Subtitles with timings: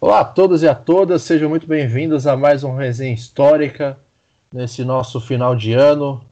[0.00, 3.98] Olá a todos e a todas, sejam muito bem-vindos a mais uma resenha histórica
[4.54, 6.24] nesse nosso final de ano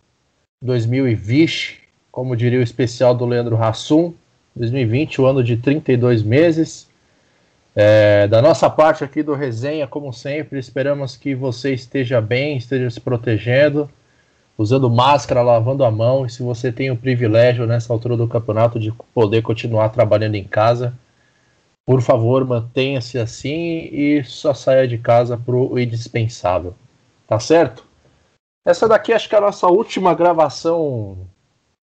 [0.62, 1.80] 2020,
[2.12, 4.14] como diria o especial do Leandro Hassum,
[4.54, 6.88] 2020, o ano de 32 meses.
[7.74, 12.88] É, da nossa parte aqui do Resenha, como sempre, esperamos que você esteja bem, esteja
[12.88, 13.90] se protegendo,
[14.56, 18.78] usando máscara, lavando a mão, e se você tem o privilégio nessa altura do campeonato
[18.78, 20.94] de poder continuar trabalhando em casa,
[21.86, 26.74] por favor, mantenha-se assim e só saia de casa pro indispensável.
[27.28, 27.86] Tá certo?
[28.66, 31.28] Essa daqui acho que é a nossa última gravação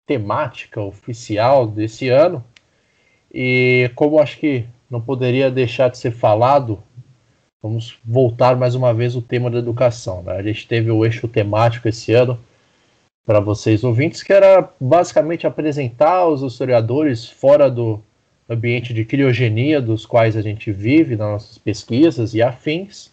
[0.07, 2.43] temática oficial desse ano.
[3.33, 6.83] E como acho que não poderia deixar de ser falado,
[7.63, 10.23] vamos voltar mais uma vez o tema da educação.
[10.23, 10.33] Né?
[10.33, 12.39] A gente teve o eixo temático esse ano
[13.27, 18.03] para vocês ouvintes, que era basicamente apresentar os historiadores fora do
[18.53, 23.11] ambiente de criogenia dos quais a gente vive nas nossas pesquisas e afins,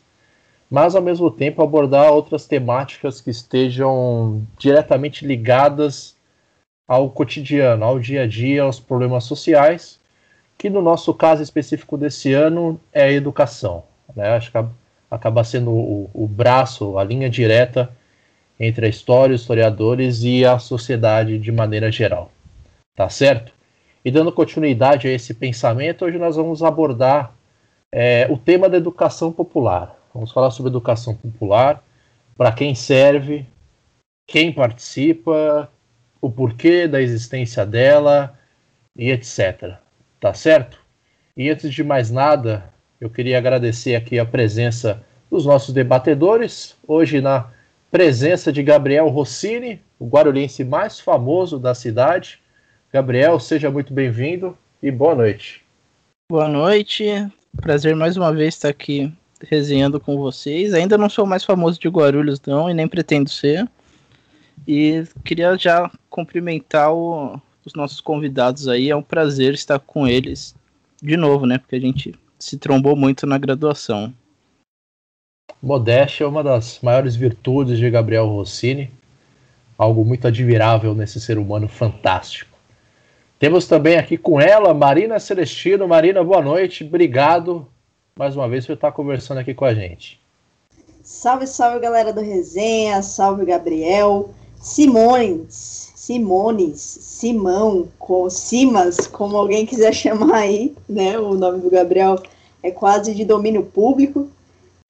[0.69, 6.15] mas ao mesmo tempo abordar outras temáticas que estejam diretamente ligadas
[6.87, 9.99] ao cotidiano, ao dia a dia, aos problemas sociais,
[10.57, 13.83] que no nosso caso específico desse ano é a educação.
[14.15, 14.29] Né?
[14.29, 14.57] Acho que
[15.09, 17.91] acaba sendo o, o braço, a linha direta
[18.59, 22.31] entre a história, os historiadores e a sociedade de maneira geral.
[22.95, 23.53] Tá certo?
[24.03, 27.35] E dando continuidade a esse pensamento, hoje nós vamos abordar
[27.91, 29.97] é, o tema da educação popular.
[30.13, 31.83] Vamos falar sobre educação popular,
[32.37, 33.45] para quem serve,
[34.25, 35.69] quem participa,
[36.21, 38.37] o porquê da existência dela
[38.95, 39.75] e etc.
[40.19, 40.79] Tá certo?
[41.35, 46.77] E antes de mais nada, eu queria agradecer aqui a presença dos nossos debatedores.
[46.87, 47.51] Hoje, na
[47.91, 52.38] presença de Gabriel Rossini, o guarulhense mais famoso da cidade
[52.91, 55.63] Gabriel, seja muito bem-vindo e boa noite.
[56.31, 57.05] Boa noite,
[57.55, 59.13] prazer mais uma vez estar aqui
[59.47, 60.73] resenhando com vocês.
[60.73, 63.69] Ainda não sou mais famoso de Guarulhos, não, e nem pretendo ser.
[64.67, 68.89] E queria já cumprimentar o, os nossos convidados aí.
[68.89, 70.55] É um prazer estar com eles
[70.99, 71.59] de novo, né?
[71.59, 74.11] Porque a gente se trombou muito na graduação.
[75.61, 78.89] Modéstia é uma das maiores virtudes de Gabriel Rossini,
[79.77, 82.48] algo muito admirável nesse ser humano fantástico.
[83.39, 85.87] Temos também aqui com ela, Marina Celestino.
[85.87, 86.83] Marina, boa noite.
[86.83, 87.65] Obrigado
[88.13, 90.19] mais uma vez por estar conversando aqui com a gente.
[91.01, 93.01] Salve, salve, galera do Resenha.
[93.01, 94.31] Salve, Gabriel.
[94.59, 101.17] Simões, Simones, Simão, com Simas, como alguém quiser chamar aí, né?
[101.17, 102.21] O nome do Gabriel
[102.61, 104.27] é quase de domínio público.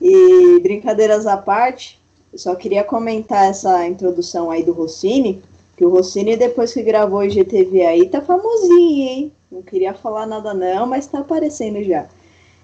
[0.01, 1.99] E brincadeiras à parte,
[2.33, 5.39] eu só queria comentar essa introdução aí do Rossini,
[5.79, 9.31] que o Rossini, depois que gravou o IGTV aí, tá famosinho, hein?
[9.49, 12.05] Não queria falar nada não, mas tá aparecendo já.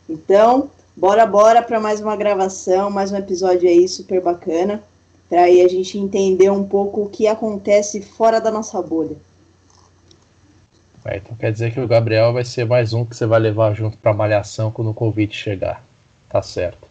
[0.09, 4.84] Então, bora, bora para mais uma gravação, mais um episódio aí super bacana,
[5.30, 9.16] para aí a gente entender um pouco o que acontece fora da nossa bolha.
[11.06, 13.74] É, então quer dizer que o Gabriel vai ser mais um que você vai levar
[13.74, 15.82] junto para malhação quando o convite chegar.
[16.28, 16.86] Tá certo.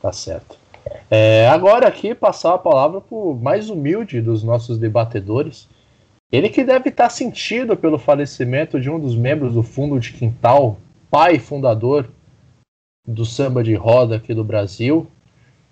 [0.00, 0.61] Tá certo.
[1.10, 5.68] É, agora aqui passar a palavra para o mais humilde dos nossos debatedores.
[6.30, 10.78] Ele que deve estar sentido pelo falecimento de um dos membros do fundo de quintal,
[11.10, 12.08] pai fundador
[13.06, 15.06] do samba de roda aqui do Brasil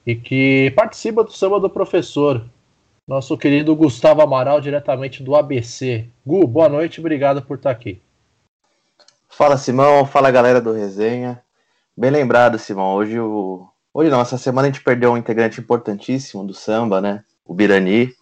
[0.06, 2.44] e que participa do samba do professor,
[3.08, 6.06] nosso querido Gustavo Amaral, diretamente do ABC.
[6.26, 8.00] Gu, boa noite, obrigado por estar aqui.
[9.28, 11.42] Fala Simão, fala galera do Resenha.
[11.96, 12.94] Bem lembrado, Simão.
[12.94, 17.24] Hoje o Hoje não, essa semana a gente perdeu um integrante importantíssimo do samba, né?
[17.44, 18.14] O Birani.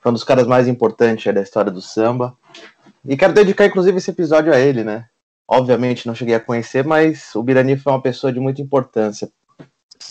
[0.00, 2.34] Foi um dos caras mais importantes da história do samba.
[3.06, 5.06] E quero dedicar, inclusive, esse episódio a ele, né?
[5.46, 9.30] Obviamente não cheguei a conhecer, mas o Birani foi uma pessoa de muita importância.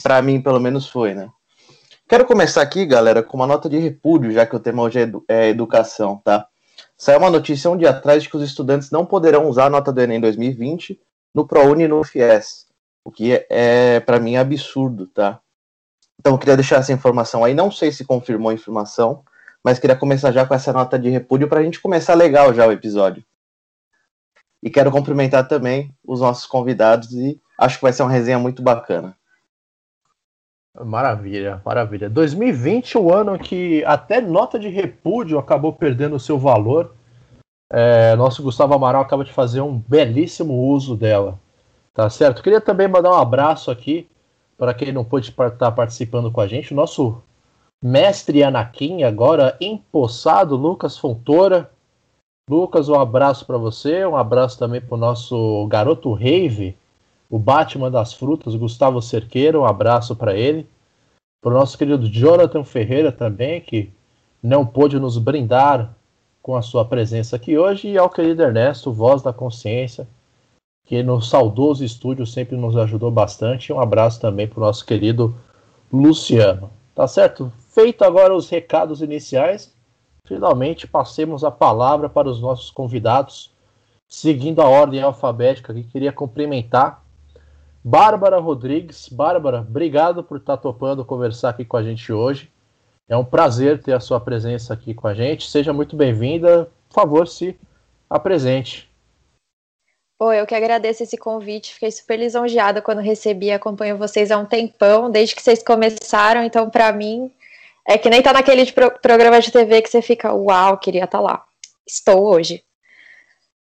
[0.03, 1.27] Para mim, pelo menos, foi, né?
[2.07, 5.01] Quero começar aqui, galera, com uma nota de repúdio, já que o tema hoje é,
[5.01, 6.45] edu é educação, tá?
[6.95, 9.91] Saiu uma notícia um dia atrás de que os estudantes não poderão usar a nota
[9.91, 10.99] do Enem 2020
[11.33, 12.67] no ProUni e no FIES.
[13.05, 15.39] O que é, é para mim, absurdo, tá?
[16.19, 17.53] Então, eu queria deixar essa informação aí.
[17.53, 19.23] Não sei se confirmou a informação,
[19.63, 22.67] mas queria começar já com essa nota de repúdio para a gente começar legal já
[22.67, 23.23] o episódio.
[24.61, 28.61] E quero cumprimentar também os nossos convidados e acho que vai ser uma resenha muito
[28.61, 29.17] bacana.
[30.81, 32.09] Maravilha, maravilha.
[32.09, 36.95] 2020, o ano que até nota de repúdio acabou perdendo o seu valor.
[37.71, 41.39] É, nosso Gustavo Amaral acaba de fazer um belíssimo uso dela.
[41.93, 42.41] Tá certo?
[42.41, 44.09] Queria também mandar um abraço aqui
[44.57, 46.73] para quem não pôde estar tá participando com a gente.
[46.73, 47.21] O nosso
[47.81, 51.69] mestre Anakin, agora empossado, Lucas Fontoura.
[52.49, 54.05] Lucas, um abraço para você.
[54.05, 56.75] Um abraço também para o nosso garoto Rave,
[57.29, 60.67] o Batman das Frutas, Gustavo Cerqueira, um abraço para ele.
[61.41, 63.91] Para o nosso querido Jonathan Ferreira também, que
[64.41, 65.95] não pôde nos brindar
[66.41, 70.07] com a sua presença aqui hoje, e ao querido Ernesto, voz da consciência,
[70.93, 73.73] que no saudoso estúdio sempre nos ajudou bastante.
[73.73, 75.35] Um abraço também para o nosso querido
[75.91, 76.69] Luciano.
[76.93, 77.51] Tá certo?
[77.73, 79.73] Feito agora os recados iniciais,
[80.27, 83.51] finalmente passemos a palavra para os nossos convidados,
[84.07, 87.03] seguindo a ordem alfabética que queria cumprimentar
[87.83, 89.09] Bárbara Rodrigues.
[89.09, 92.51] Bárbara, obrigado por estar topando conversar aqui com a gente hoje.
[93.09, 95.49] É um prazer ter a sua presença aqui com a gente.
[95.49, 96.69] Seja muito bem-vinda.
[96.87, 97.59] Por favor, se
[98.07, 98.92] apresente.
[100.23, 101.73] Pô, eu que agradeço esse convite.
[101.73, 103.51] Fiquei super lisonjeada quando recebi.
[103.51, 106.41] Acompanho vocês há um tempão, desde que vocês começaram.
[106.45, 107.29] Então, para mim,
[107.85, 111.17] é que nem tá naquele pro programa de TV que você fica, uau, queria estar
[111.17, 111.43] tá lá.
[111.85, 112.63] Estou hoje.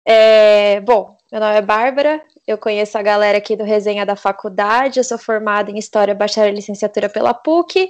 [0.04, 4.98] É, bom, meu nome é Bárbara, eu conheço a galera aqui do Resenha da Faculdade,
[4.98, 7.88] eu sou formada em História, Bacharel e Licenciatura pela PUC.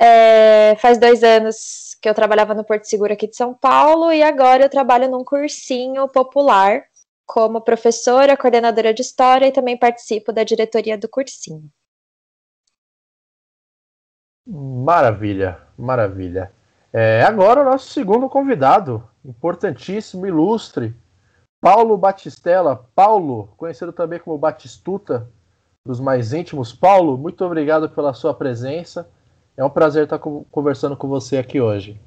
[0.00, 4.24] É, faz dois anos que eu trabalhava no Porto Seguro aqui de São Paulo e
[4.24, 6.82] agora eu trabalho num cursinho popular
[7.26, 11.68] como professora, coordenadora de História e também participo da diretoria do cursinho.
[14.46, 16.52] Maravilha, maravilha.
[16.92, 20.94] É, agora o nosso segundo convidado, importantíssimo, ilustre,
[21.60, 22.88] Paulo Batistella.
[22.94, 25.28] Paulo, conhecido também como Batistuta,
[25.84, 26.72] dos mais íntimos.
[26.72, 29.10] Paulo, muito obrigado pela sua presença.
[29.56, 32.00] É um prazer estar conversando com você aqui hoje.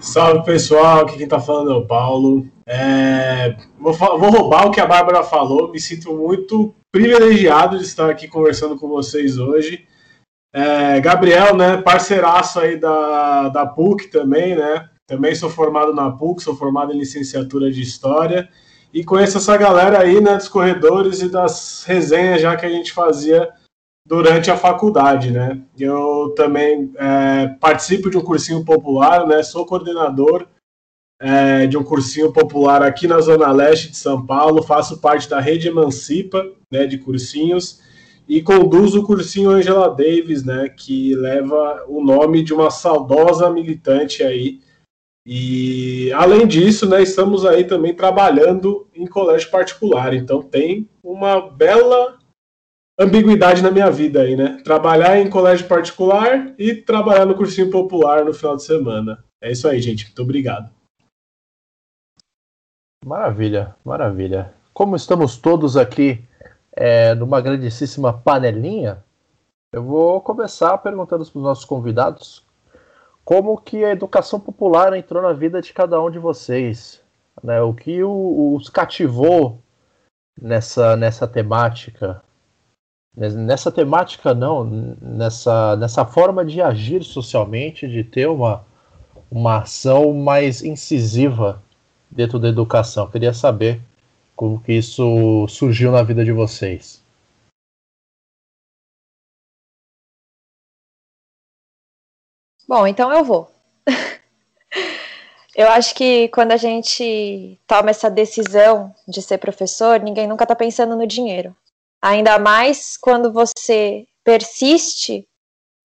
[0.00, 2.48] Salve pessoal, aqui quem está falando é o Paulo.
[2.66, 3.54] É...
[3.78, 8.26] Vou, vou, roubar o que a Bárbara falou, me sinto muito privilegiado de estar aqui
[8.26, 9.86] conversando com vocês hoje.
[10.54, 14.88] É, Gabriel, né, parceiraço aí da, da PUC também, né?
[15.06, 18.48] Também sou formado na PUC, sou formado em licenciatura de História
[18.92, 22.90] e conheço essa galera aí, né, dos corredores e das resenhas já que a gente
[22.92, 23.50] fazia
[24.10, 25.62] durante a faculdade, né?
[25.78, 29.40] Eu também é, participo de um cursinho popular, né?
[29.40, 30.48] Sou coordenador
[31.20, 35.38] é, de um cursinho popular aqui na Zona Leste de São Paulo, faço parte da
[35.38, 37.80] rede Emancipa, né, de cursinhos
[38.28, 44.24] e conduz o cursinho Angela Davis, né, que leva o nome de uma saudosa militante
[44.24, 44.60] aí.
[45.24, 50.14] E além disso, né, estamos aí também trabalhando em colégio particular.
[50.14, 52.19] Então tem uma bela
[53.00, 54.60] ambiguidade na minha vida aí, né?
[54.62, 59.24] Trabalhar em colégio particular e trabalhar no cursinho popular no final de semana.
[59.40, 60.04] É isso aí, gente.
[60.04, 60.70] Muito obrigado.
[63.02, 64.52] Maravilha, maravilha.
[64.74, 66.22] Como estamos todos aqui
[66.72, 69.02] é, numa grandíssima panelinha,
[69.72, 72.46] eu vou começar perguntando para os nossos convidados
[73.24, 77.02] como que a educação popular entrou na vida de cada um de vocês,
[77.42, 77.62] né?
[77.62, 79.62] O que os cativou
[80.40, 82.22] nessa nessa temática,
[83.16, 84.64] nessa temática não,
[85.00, 88.64] nessa nessa forma de agir socialmente, de ter uma
[89.30, 91.62] uma ação mais incisiva
[92.10, 93.08] dentro da educação.
[93.10, 93.80] queria saber
[94.34, 97.02] como que isso surgiu na vida de vocês?
[102.66, 103.50] Bom, então eu vou.
[105.56, 110.54] eu acho que quando a gente toma essa decisão de ser professor, ninguém nunca está
[110.54, 111.54] pensando no dinheiro.
[112.02, 115.26] Ainda mais quando você persiste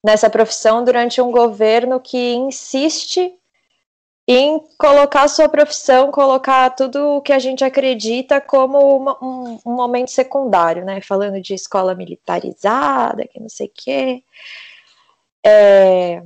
[0.03, 3.33] nessa profissão durante um governo que insiste
[4.27, 9.73] em colocar sua profissão, colocar tudo o que a gente acredita como uma, um, um,
[9.73, 10.99] momento secundário, né?
[11.01, 14.23] Falando de escola militarizada, que não sei o quê.
[15.45, 16.23] É...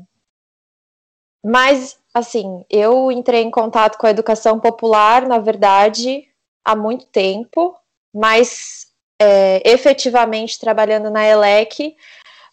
[1.44, 6.28] Mas, assim, eu entrei em contato com a educação popular, na verdade,
[6.64, 7.76] há muito tempo,
[8.14, 8.89] mas
[9.20, 11.96] é, efetivamente trabalhando na ELEC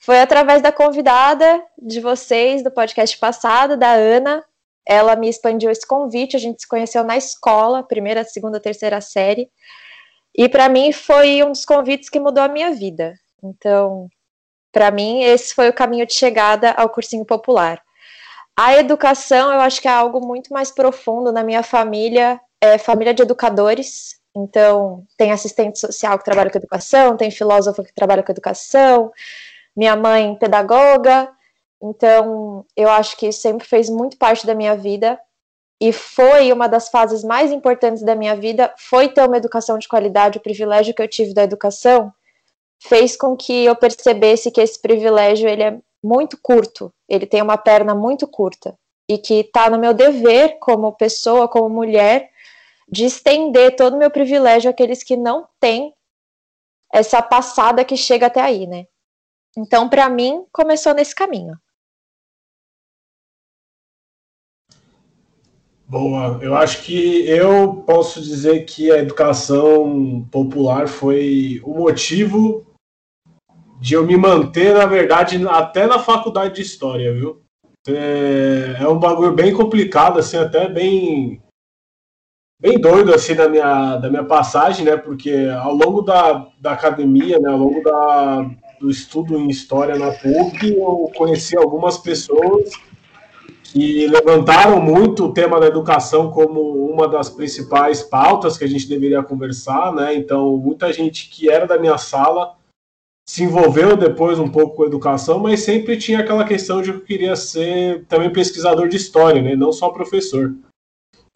[0.01, 4.45] foi através da convidada de vocês do podcast passado, da Ana,
[4.87, 9.51] ela me expandiu esse convite, a gente se conheceu na escola, primeira, segunda, terceira série,
[10.37, 13.15] e para mim foi um dos convites que mudou a minha vida.
[13.43, 14.09] Então,
[14.71, 17.83] para mim, esse foi o caminho de chegada ao cursinho popular.
[18.55, 23.15] A educação, eu acho que é algo muito mais profundo na minha família, é família
[23.15, 24.17] de educadores.
[24.37, 29.11] Então, tem assistente social que trabalha com educação, tem filósofo que trabalha com educação,
[29.75, 31.33] minha mãe pedagoga,
[31.83, 35.19] então, eu acho que isso sempre fez muito parte da minha vida.
[35.81, 39.87] E foi uma das fases mais importantes da minha vida, foi ter uma educação de
[39.87, 42.11] qualidade, o privilégio que eu tive da educação
[42.83, 47.59] fez com que eu percebesse que esse privilégio ele é muito curto, ele tem uma
[47.59, 48.75] perna muito curta.
[49.09, 52.31] E que está no meu dever como pessoa, como mulher,
[52.89, 55.95] de estender todo o meu privilégio àqueles que não têm
[56.93, 58.87] essa passada que chega até aí, né?
[59.57, 61.59] Então, para mim, começou nesse caminho.
[65.89, 72.67] Boa, eu acho que eu posso dizer que a educação popular foi o motivo
[73.81, 77.41] de eu me manter, na verdade, até na faculdade de história, viu?
[77.87, 81.41] É, é um bagulho bem complicado, assim, até bem
[82.61, 84.97] bem doido assim da minha, da minha passagem, né?
[84.97, 87.51] Porque ao longo da, da academia, né?
[87.51, 92.71] Ao longo da, do estudo em história na PUC, eu conheci algumas pessoas
[93.63, 96.61] que levantaram muito o tema da educação como
[96.91, 100.15] uma das principais pautas que a gente deveria conversar, né?
[100.15, 102.55] Então, muita gente que era da minha sala
[103.29, 106.99] se envolveu depois um pouco com a educação, mas sempre tinha aquela questão de que
[106.99, 109.57] eu queria ser também pesquisador de história, né?
[109.57, 110.55] Não só professor.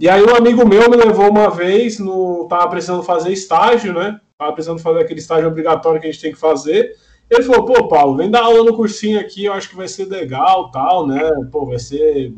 [0.00, 4.18] E aí um amigo meu me levou uma vez, no tava precisando fazer estágio, né?
[4.38, 6.96] Tava precisando fazer aquele estágio obrigatório que a gente tem que fazer.
[7.28, 10.06] Ele falou, pô, Paulo, vem dar aula no cursinho aqui, eu acho que vai ser
[10.06, 11.20] legal, tal, né?
[11.52, 12.32] Pô, vai ser,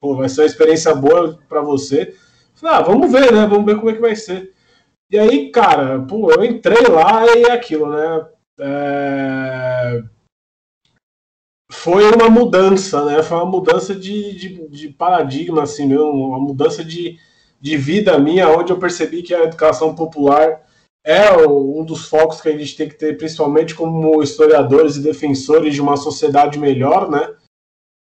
[0.00, 2.14] pô, vai ser uma experiência boa para você.
[2.54, 3.46] falei, ah, vamos ver, né?
[3.46, 4.54] Vamos ver como é que vai ser.
[5.10, 8.26] E aí, cara, pô, eu entrei lá e é aquilo, né?
[8.58, 10.02] É...
[11.70, 13.22] Foi uma mudança, né?
[13.22, 17.18] Foi uma mudança de, de, de paradigma, assim, mesmo, uma mudança de,
[17.60, 20.62] de vida minha, onde eu percebi que a educação popular
[21.04, 25.74] é um dos focos que a gente tem que ter, principalmente como historiadores e defensores
[25.74, 27.34] de uma sociedade melhor, né?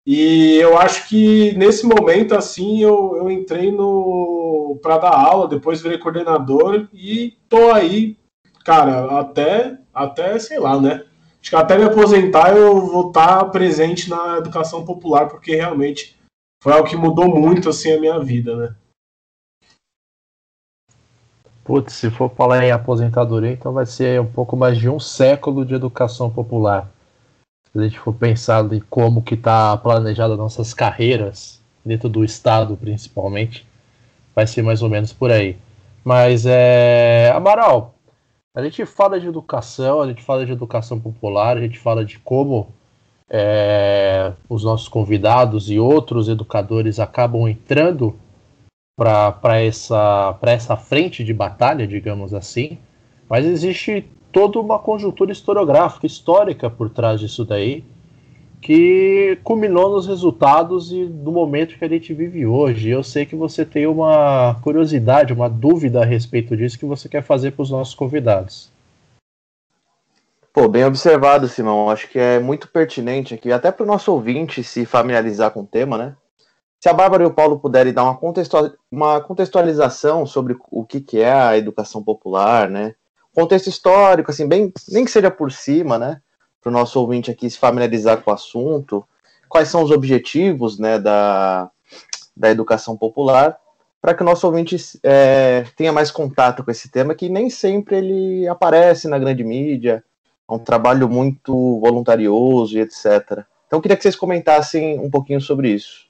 [0.07, 5.81] E eu acho que nesse momento, assim, eu, eu entrei no para dar aula, depois
[5.81, 8.17] virei coordenador e tô aí,
[8.63, 11.03] cara, até, até, sei lá, né?
[11.45, 16.19] Acho que até me aposentar eu vou estar presente na educação popular, porque realmente
[16.59, 18.75] foi algo que mudou muito, assim, a minha vida, né?
[21.63, 25.63] Putz, se for falar em aposentadoria, então vai ser um pouco mais de um século
[25.63, 26.91] de educação popular.
[27.71, 32.75] Se a gente for pensar em como que está planejada nossas carreiras, dentro do Estado
[32.75, 33.67] principalmente,
[34.33, 35.59] vai ser mais ou menos por aí.
[36.03, 37.31] Mas, é...
[37.35, 37.94] Amaral,
[38.55, 42.17] a gente fala de educação, a gente fala de educação popular, a gente fala de
[42.19, 42.69] como
[43.29, 44.31] é...
[44.49, 48.15] os nossos convidados e outros educadores acabam entrando
[48.97, 52.77] para essa, essa frente de batalha, digamos assim,
[53.29, 57.83] mas existe toda uma conjuntura historiográfica, histórica por trás disso daí,
[58.61, 62.89] que culminou nos resultados e no momento que a gente vive hoje.
[62.89, 67.23] Eu sei que você tem uma curiosidade, uma dúvida a respeito disso que você quer
[67.23, 68.71] fazer para os nossos convidados.
[70.53, 71.89] Pô, bem observado, Simão.
[71.89, 75.67] Acho que é muito pertinente aqui, até para o nosso ouvinte se familiarizar com o
[75.67, 76.15] tema, né?
[76.81, 78.17] Se a Bárbara e o Paulo puderem dar uma,
[78.91, 82.95] uma contextualização sobre o que, que é a educação popular, né?
[83.33, 86.21] Contexto histórico, assim, bem, nem que seja por cima, né?
[86.65, 89.07] Para o nosso ouvinte aqui se familiarizar com o assunto.
[89.47, 91.69] Quais são os objetivos, né, da,
[92.35, 93.55] da educação popular,
[94.01, 97.97] para que o nosso ouvinte é, tenha mais contato com esse tema, que nem sempre
[97.97, 100.03] ele aparece na grande mídia,
[100.49, 103.45] é um trabalho muito voluntarioso e etc.
[103.67, 106.04] Então, eu queria que vocês comentassem um pouquinho sobre isso.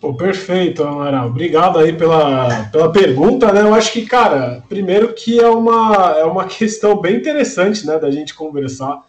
[0.00, 1.28] Pô, perfeito, Amaral.
[1.28, 3.62] Obrigado aí pela, pela pergunta, né?
[3.62, 8.10] Eu acho que, cara, primeiro que é uma, é uma questão bem interessante, né, da
[8.10, 9.02] gente conversar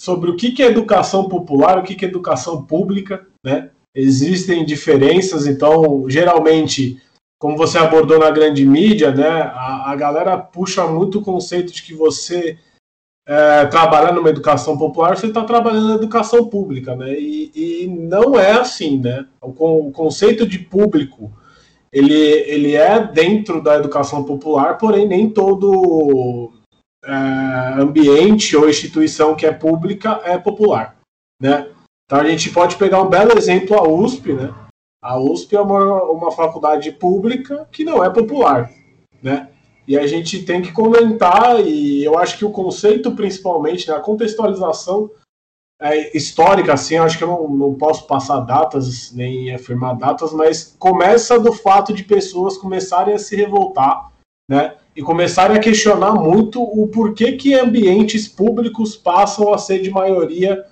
[0.00, 3.70] sobre o que, que é educação popular, o que, que é educação pública, né?
[3.96, 7.00] Existem diferenças, então, geralmente,
[7.38, 11.82] como você abordou na grande mídia, né, a, a galera puxa muito o conceito de
[11.82, 12.58] que você
[13.26, 17.18] é, trabalhar numa educação popular, você está trabalhando na educação pública, né?
[17.18, 19.26] E, e, não é assim, né?
[19.40, 21.32] O, o, conceito de público
[21.92, 26.52] ele, ele é dentro da educação popular, porém nem todo
[27.04, 30.96] é, ambiente ou instituição que é pública é popular,
[31.40, 31.68] né?
[32.04, 34.52] Então a gente pode pegar um belo exemplo a USP, né?
[35.02, 38.70] A USP é uma, uma faculdade pública que não é popular,
[39.22, 39.48] né?
[39.86, 44.00] E a gente tem que comentar, e eu acho que o conceito, principalmente, né, a
[44.00, 45.10] contextualização
[45.80, 50.74] é, histórica, assim, acho que eu não, não posso passar datas nem afirmar datas, mas
[50.78, 54.10] começa do fato de pessoas começarem a se revoltar,
[54.48, 54.76] né?
[54.96, 60.64] E começarem a questionar muito o porquê que ambientes públicos passam a ser de maioria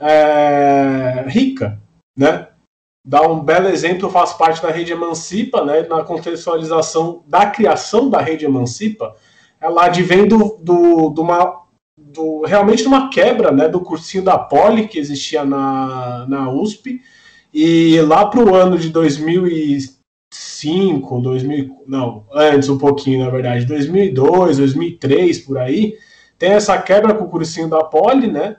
[0.00, 1.78] é, rica,
[2.16, 2.48] né?
[3.06, 8.20] Dá um belo exemplo, faz parte da rede Emancipa, né, na contextualização da criação da
[8.20, 9.14] rede Emancipa,
[9.60, 11.62] ela advém do, do, do, uma,
[11.96, 17.00] do realmente de uma quebra né, do cursinho da Poli que existia na, na USP,
[17.54, 19.96] e lá para o ano de 2006,
[20.32, 25.94] 2005, 2000, não, antes um pouquinho, na verdade, 2002, 2003, por aí,
[26.38, 28.56] tem essa quebra com o cursinho da Poli, né?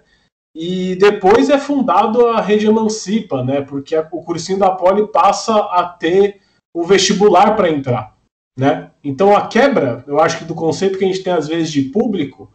[0.59, 3.61] E depois é fundado a rede Emancipa, né?
[3.61, 6.39] Porque o cursinho da Poli passa a ter
[6.73, 8.15] o vestibular para entrar,
[8.57, 8.89] né?
[9.03, 11.83] Então a quebra, eu acho que do conceito que a gente tem às vezes de
[11.83, 12.51] público,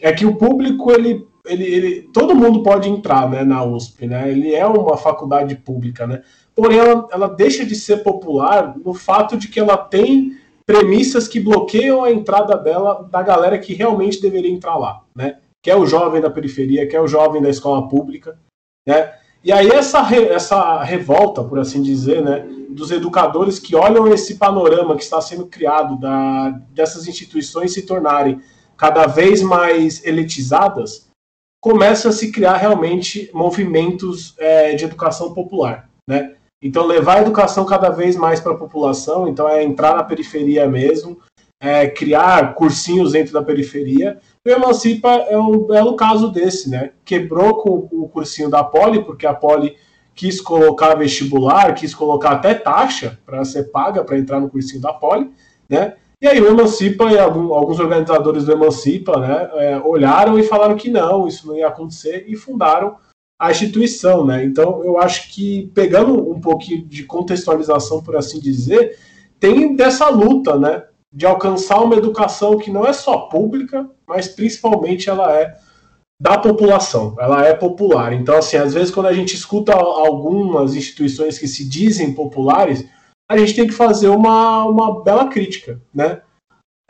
[0.00, 4.30] é que o público ele, ele, ele todo mundo pode entrar, né, na USP, né?
[4.30, 6.22] Ele é uma faculdade pública, né?
[6.54, 11.40] Porém ela, ela deixa de ser popular no fato de que ela tem premissas que
[11.40, 15.38] bloqueiam a entrada dela da galera que realmente deveria entrar lá, né?
[15.62, 18.38] Que é o jovem da periferia, que é o jovem da escola pública,
[18.86, 19.14] né?
[19.42, 24.36] E aí essa, re, essa revolta, por assim dizer, né, dos educadores que olham esse
[24.36, 28.40] panorama que está sendo criado da, dessas instituições se tornarem
[28.76, 31.08] cada vez mais elitizadas,
[31.60, 36.34] começa a se criar realmente movimentos é, de educação popular, né?
[36.62, 40.66] Então, levar a educação cada vez mais para a população, então é entrar na periferia
[40.68, 41.18] mesmo,
[41.58, 44.20] é criar cursinhos dentro da periferia.
[44.46, 46.92] O Emancipa é um belo caso desse, né?
[47.04, 49.76] Quebrou com o cursinho da Poli, porque a Poli
[50.14, 54.94] quis colocar vestibular, quis colocar até taxa para ser paga para entrar no cursinho da
[54.94, 55.30] Poli,
[55.68, 55.94] né?
[56.22, 60.90] E aí o Emancipa e alguns organizadores do Emancipa, né, é, olharam e falaram que
[60.90, 62.96] não, isso não ia acontecer e fundaram
[63.38, 64.42] a instituição, né?
[64.42, 68.98] Então eu acho que pegando um pouquinho de contextualização, por assim dizer,
[69.38, 70.84] tem dessa luta, né?
[71.12, 75.56] De alcançar uma educação que não é só pública, mas principalmente ela é
[76.20, 78.12] da população, ela é popular.
[78.12, 82.84] Então, assim, às vezes quando a gente escuta algumas instituições que se dizem populares,
[83.30, 86.20] a gente tem que fazer uma, uma bela crítica, né?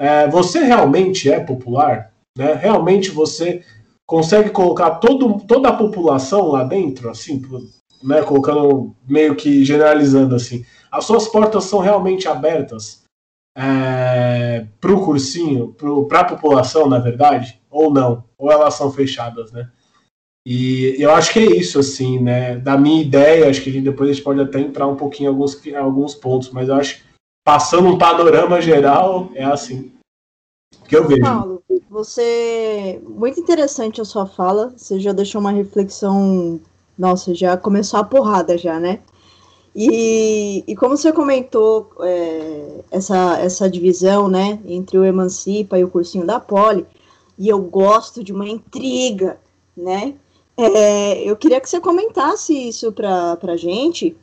[0.01, 2.11] É, você realmente é popular?
[2.37, 2.55] Né?
[2.55, 3.63] Realmente você
[4.09, 7.43] consegue colocar todo, toda a população lá dentro, assim,
[8.03, 13.00] né, colocando meio que generalizando assim, as suas portas são realmente abertas
[13.57, 15.75] é, para o cursinho,
[16.09, 19.71] para a população, na verdade, ou não, ou elas são fechadas, né?
[20.47, 22.57] E eu acho que é isso, assim, né?
[22.57, 25.29] Da minha ideia, acho que a gente, depois a gente pode até entrar um pouquinho
[25.29, 27.03] em alguns, em alguns pontos, mas eu acho que
[27.45, 29.93] passando um panorama geral, é assim
[30.91, 31.23] que eu vejo.
[31.23, 33.01] Paulo, você.
[33.07, 34.75] Muito interessante a sua fala.
[34.77, 36.61] Você já deixou uma reflexão.
[36.99, 38.99] Nossa, já começou a porrada já, né?
[39.75, 45.91] E, e como você comentou é, essa, essa divisão, né, entre o Emancipa e o
[45.91, 46.87] cursinho da Poli,
[47.39, 49.39] e eu gosto de uma intriga,
[49.77, 50.15] né?
[50.57, 54.15] É, eu queria que você comentasse isso para a gente.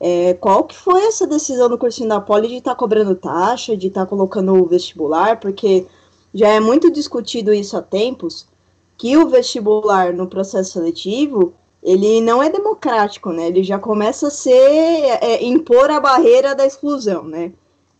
[0.00, 3.76] É, qual que foi essa decisão do cursinho da Poli de estar tá cobrando taxa,
[3.76, 5.40] de estar tá colocando o vestibular?
[5.40, 5.86] Porque
[6.34, 8.46] já é muito discutido isso há tempos,
[8.98, 13.48] que o vestibular no processo seletivo, ele não é democrático, né?
[13.48, 14.52] Ele já começa a ser,
[15.22, 17.52] é, impor a barreira da exclusão, né?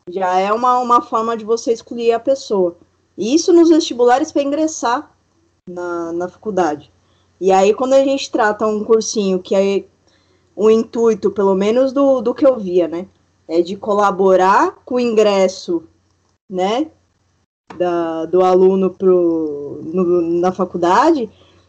[0.08, 2.76] Já é uma, uma forma de você excluir a pessoa.
[3.16, 5.10] E isso nos vestibulares para ingressar
[5.68, 6.90] na, na faculdade.
[7.40, 9.84] E aí, quando a gente trata um cursinho que é
[10.56, 13.06] o intuito, pelo menos do, do que eu via, né?
[13.46, 15.84] É de colaborar com o ingresso,
[16.50, 16.90] né?
[17.76, 21.28] da, do aluno pro, no, na faculdade,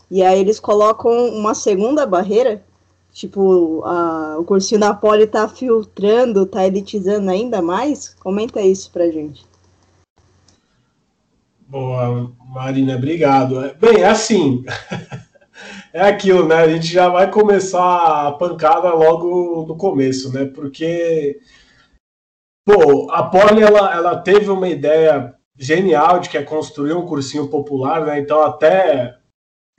[0.10, 2.64] e aí eles colocam uma segunda barreira,
[3.14, 8.16] tipo, a, o cursinho da Poli tá filtrando, tá elitizando ainda mais?
[8.16, 9.46] Comenta isso pra gente.
[11.68, 13.64] Boa, Marina, obrigado.
[13.64, 14.66] É, bem, é assim,
[15.94, 16.56] é aquilo, né?
[16.56, 20.46] A gente já vai começar a pancada logo no começo, né?
[20.46, 21.40] Porque,
[22.66, 27.48] pô, a Poli, ela, ela teve uma ideia genial de que é construir um cursinho
[27.48, 28.20] popular, né?
[28.20, 29.19] Então até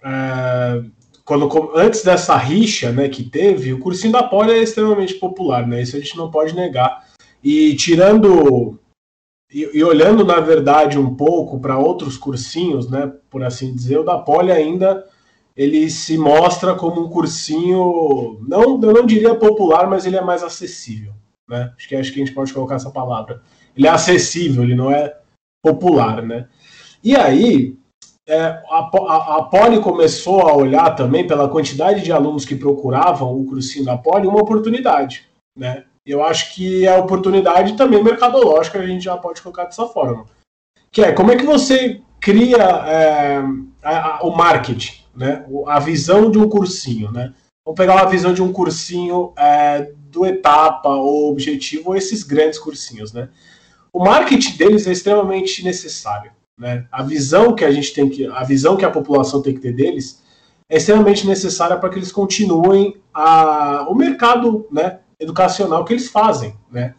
[0.03, 0.83] é,
[1.25, 5.83] quando antes dessa rixa, né, que teve, o cursinho da Poli é extremamente popular, né?
[5.83, 7.07] Isso a gente não pode negar.
[7.43, 8.79] E tirando
[9.53, 14.05] e, e olhando na verdade um pouco para outros cursinhos, né, por assim dizer, o
[14.05, 15.05] da Poli ainda
[15.57, 20.43] ele se mostra como um cursinho não eu não diria popular, mas ele é mais
[20.43, 21.13] acessível,
[21.49, 21.73] né?
[21.77, 23.43] Acho que acho que a gente pode colocar essa palavra.
[23.77, 25.17] Ele é acessível, ele não é
[25.63, 26.49] popular, né?
[27.03, 27.77] E aí,
[28.31, 33.35] é, a, a, a Poli começou a olhar também, pela quantidade de alunos que procuravam
[33.35, 35.85] o cursinho da Poli, uma oportunidade, né?
[36.07, 40.25] Eu acho que a oportunidade também mercadológica, a gente já pode colocar dessa forma.
[40.91, 43.43] Que é, como é que você cria é,
[43.83, 45.45] a, a, o marketing, né?
[45.67, 47.35] A visão de um cursinho, né?
[47.67, 52.59] Vamos pegar uma visão de um cursinho é, do etapa ou objetivo, ou esses grandes
[52.59, 53.29] cursinhos, né?
[53.93, 56.33] o marketing deles é extremamente necessário.
[56.61, 56.85] Né?
[56.93, 59.73] A visão que a gente tem que, a visão que a população tem que ter
[59.73, 60.23] deles
[60.69, 66.55] é extremamente necessária para que eles continuem a, o mercado né, educacional que eles fazem,
[66.71, 66.95] né?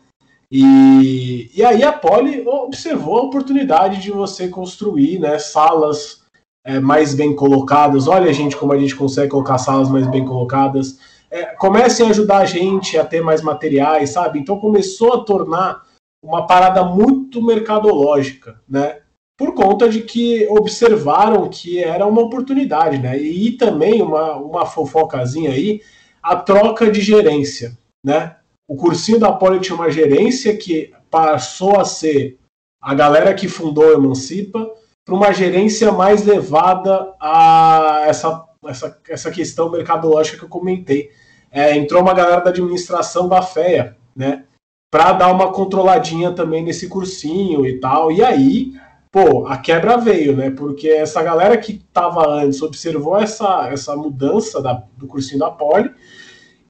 [0.52, 6.24] E, e aí a Poli observou a oportunidade de você construir né, salas
[6.66, 8.08] é, mais bem colocadas.
[8.08, 11.00] Olha, gente, como a gente consegue colocar salas mais bem colocadas.
[11.30, 14.40] É, comecem a ajudar a gente a ter mais materiais, sabe?
[14.40, 15.84] Então começou a tornar
[16.22, 19.01] uma parada muito mercadológica, né?
[19.42, 23.18] Por conta de que observaram que era uma oportunidade, né?
[23.18, 25.82] E também uma, uma fofocazinha aí,
[26.22, 27.76] a troca de gerência,
[28.06, 28.36] né?
[28.70, 32.38] O cursinho da Poli tinha uma gerência que passou a ser
[32.80, 34.70] a galera que fundou Emancipa
[35.04, 41.10] para uma gerência mais levada a essa, essa, essa questão mercadológica que eu comentei.
[41.52, 44.46] É, entrou uma galera da administração da FEA, né?
[44.92, 48.12] Para dar uma controladinha também nesse cursinho e tal.
[48.12, 48.74] E aí,
[49.12, 50.50] pô, a quebra veio, né?
[50.50, 55.92] Porque essa galera que estava antes observou essa, essa mudança da, do cursinho da Poli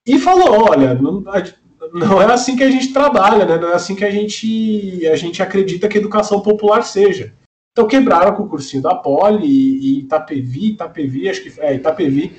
[0.06, 1.23] e falou: olha, não,
[1.93, 3.58] não é assim que a gente trabalha, né?
[3.58, 7.34] Não é assim que a gente, a gente acredita que a educação popular seja.
[7.71, 12.36] Então quebraram com o cursinho da Poli e, Itapevi, Itapevi, acho que é, Itapevi,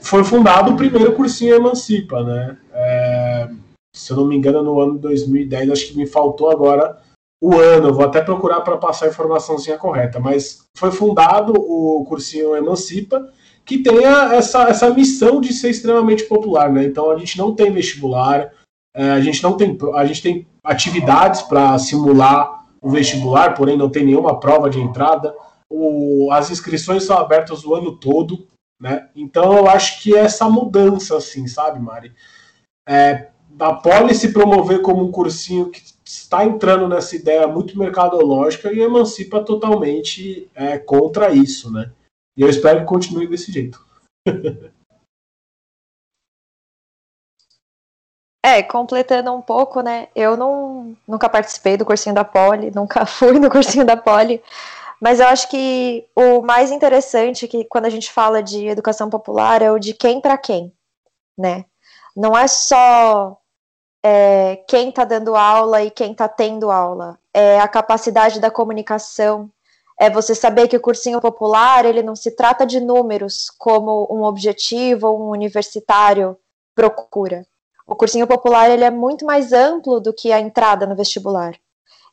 [0.00, 2.56] foi fundado o primeiro cursinho Emancipa, né?
[2.72, 3.48] É,
[3.94, 7.03] se eu não me engano, no ano 2010, acho que me faltou agora
[7.46, 12.56] o ano, vou até procurar para passar a informaçãozinha correta, mas foi fundado o cursinho
[12.56, 13.30] Emancipa,
[13.66, 16.84] que tem essa, essa missão de ser extremamente popular, né?
[16.84, 18.50] Então a gente não tem vestibular,
[18.96, 23.90] é, a gente não tem, a gente tem atividades para simular o vestibular, porém não
[23.90, 25.34] tem nenhuma prova de entrada.
[25.70, 28.46] O, as inscrições são abertas o ano todo,
[28.80, 29.10] né?
[29.14, 32.10] Então eu acho que essa mudança, assim, sabe, Mari?
[32.88, 38.72] É, da Poli se promover como um cursinho que está entrando nessa ideia muito mercadológica
[38.72, 41.90] e emancipa totalmente é, contra isso, né?
[42.36, 43.84] E eu espero que continue desse jeito.
[48.46, 50.08] É, completando um pouco, né?
[50.14, 54.42] Eu não, nunca participei do cursinho da Poli, nunca fui no cursinho da Poli,
[55.00, 59.62] mas eu acho que o mais interessante que quando a gente fala de educação popular
[59.62, 60.70] é o de quem para quem,
[61.38, 61.64] né?
[62.14, 63.40] Não é só
[64.04, 69.50] é, quem está dando aula e quem está tendo aula, é a capacidade da comunicação,
[69.98, 74.24] é você saber que o cursinho popular ele não se trata de números como um
[74.24, 76.36] objetivo ou um universitário
[76.74, 77.46] procura
[77.86, 81.54] o cursinho popular ele é muito mais amplo do que a entrada no vestibular.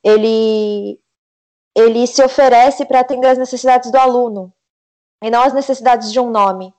[0.03, 0.99] Ele,
[1.75, 4.51] ele se oferece para atender as necessidades do aluno
[5.23, 6.73] e não as necessidades de um nome.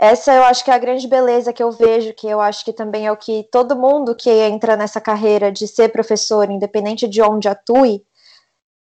[0.00, 2.72] Essa eu acho que é a grande beleza que eu vejo, que eu acho que
[2.72, 7.20] também é o que todo mundo que entra nessa carreira de ser professor, independente de
[7.20, 8.04] onde atue,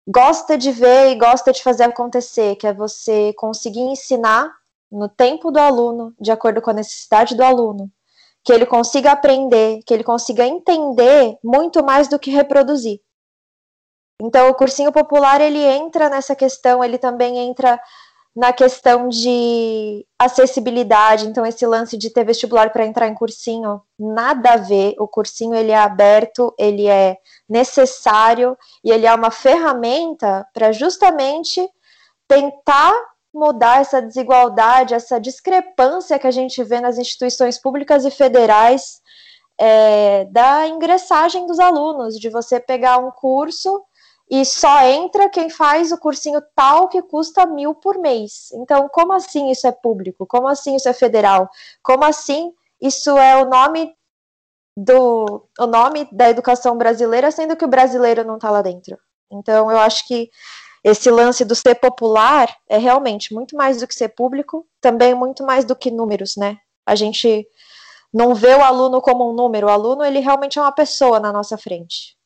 [0.07, 4.51] gosta de ver e gosta de fazer acontecer, que é você conseguir ensinar
[4.91, 7.91] no tempo do aluno, de acordo com a necessidade do aluno,
[8.43, 13.01] que ele consiga aprender, que ele consiga entender muito mais do que reproduzir.
[14.21, 17.79] Então, o cursinho popular ele entra nessa questão, ele também entra
[18.39, 21.27] na questão de acessibilidade.
[21.27, 24.95] Então, esse lance de ter vestibular para entrar em cursinho, nada a ver.
[24.97, 27.17] O cursinho ele é aberto, ele é
[27.49, 31.69] necessário e ele é uma ferramenta para justamente
[32.29, 32.93] tentar
[33.33, 39.01] mudar essa desigualdade, essa discrepância que a gente vê nas instituições públicas e federais
[39.59, 43.83] é, da ingressagem dos alunos, de você pegar um curso
[44.29, 48.51] e só entra quem faz o cursinho tal que custa mil por mês.
[48.53, 50.27] Então, como assim isso é público?
[50.27, 51.49] Como assim isso é federal?
[51.81, 53.91] Como assim isso é o nome
[54.77, 58.97] do o nome da educação brasileira, sendo que o brasileiro não está lá dentro?
[59.31, 60.29] Então, eu acho que
[60.83, 65.43] esse lance do ser popular é realmente muito mais do que ser público, também muito
[65.43, 66.57] mais do que números, né?
[66.85, 67.47] A gente
[68.13, 71.33] não vê o aluno como um número, o aluno ele realmente é uma pessoa na
[71.33, 72.18] nossa frente.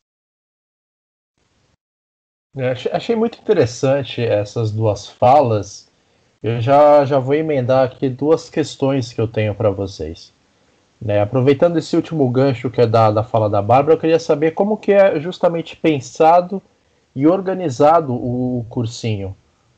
[2.56, 5.90] É, achei muito interessante essas duas falas.
[6.42, 10.32] Eu já, já vou emendar aqui duas questões que eu tenho para vocês.
[11.02, 14.52] Né, aproveitando esse último gancho que é da, da fala da Bárbara, eu queria saber
[14.52, 16.62] como que é justamente pensado
[17.14, 19.36] e organizado o cursinho,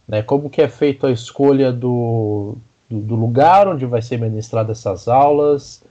[0.07, 0.21] né?
[0.21, 2.55] Como que é feita a escolha do,
[2.89, 5.83] do, do, lugar onde vai ser ministrada essas aulas,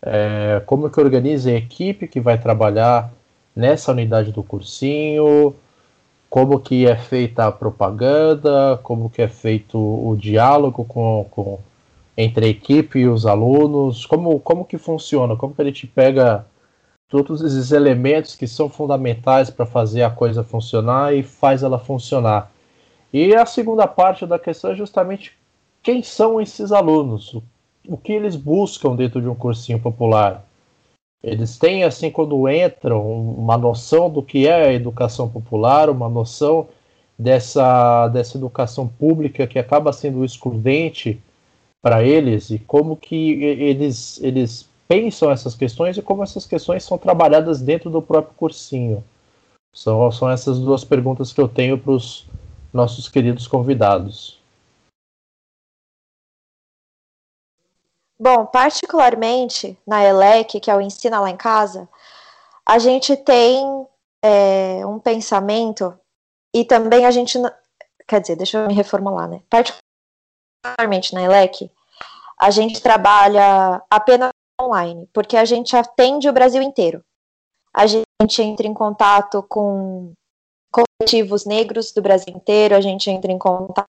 [0.00, 3.12] é, como que organiza a equipe que vai trabalhar
[3.54, 5.54] nessa unidade do cursinho,
[6.28, 11.58] como que é feita a propaganda, como que é feito o diálogo com, com
[12.16, 16.44] entre a equipe e os alunos, como, como que funciona, como que a gente pega
[17.08, 22.50] todos esses elementos que são fundamentais para fazer a coisa funcionar e faz ela funcionar.
[23.12, 25.32] E a segunda parte da questão é justamente
[25.82, 27.42] quem são esses alunos, o,
[27.86, 30.44] o que eles buscam dentro de um cursinho popular.
[31.22, 36.68] Eles têm, assim, quando entram, uma noção do que é a educação popular, uma noção
[37.18, 41.20] dessa, dessa educação pública que acaba sendo excludente
[41.82, 46.96] para eles e como que eles, eles pensam essas questões e como essas questões são
[46.96, 49.02] trabalhadas dentro do próprio cursinho.
[49.72, 52.26] São, são essas duas perguntas que eu tenho para os
[52.72, 54.37] nossos queridos convidados.
[58.20, 61.88] Bom, particularmente na ELEC, que é o Ensina Lá em Casa,
[62.66, 63.86] a gente tem
[64.22, 65.98] é, um pensamento
[66.54, 67.38] e também a gente.
[68.06, 69.42] Quer dizer, deixa eu me reformular, né?
[69.48, 71.70] Particularmente na ELEC,
[72.38, 77.04] a gente trabalha apenas online, porque a gente atende o Brasil inteiro.
[77.72, 80.12] A gente entra em contato com
[80.72, 83.86] coletivos negros do Brasil inteiro, a gente entra em contato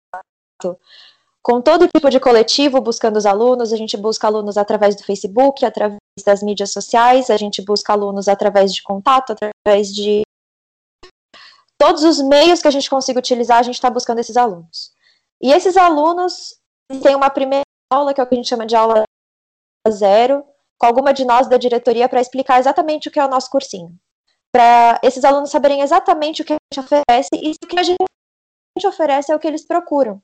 [1.46, 3.72] com todo tipo de coletivo buscando os alunos.
[3.72, 8.26] A gente busca alunos através do Facebook, através das mídias sociais, a gente busca alunos
[8.26, 10.22] através de contato, através de
[11.78, 14.90] todos os meios que a gente consiga utilizar, a gente está buscando esses alunos.
[15.40, 16.56] E esses alunos
[17.00, 19.04] têm uma primeira aula, que é o que a gente chama de aula
[19.88, 20.44] zero,
[20.76, 23.94] com alguma de nós da diretoria para explicar exatamente o que é o nosso cursinho.
[24.52, 27.98] Para esses alunos saberem exatamente o que a gente oferece e o que a gente
[28.84, 30.20] oferece é o que eles procuram.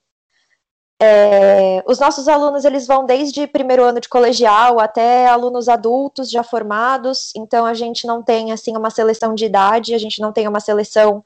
[1.05, 6.45] É, os nossos alunos eles vão desde primeiro ano de colegial até alunos adultos já
[6.45, 10.47] formados, então a gente não tem assim uma seleção de idade, a gente não tem
[10.47, 11.25] uma seleção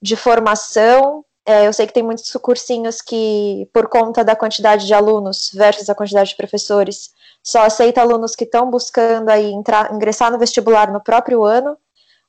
[0.00, 1.24] de formação.
[1.44, 5.90] É, eu sei que tem muitos cursinhos que, por conta da quantidade de alunos versus
[5.90, 7.10] a quantidade de professores,
[7.42, 11.76] só aceita alunos que estão buscando aí entrar, ingressar no vestibular no próprio ano.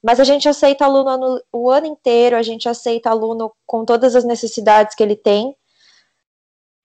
[0.01, 4.15] Mas a gente aceita aluno no, o ano inteiro, a gente aceita aluno com todas
[4.15, 5.55] as necessidades que ele tem.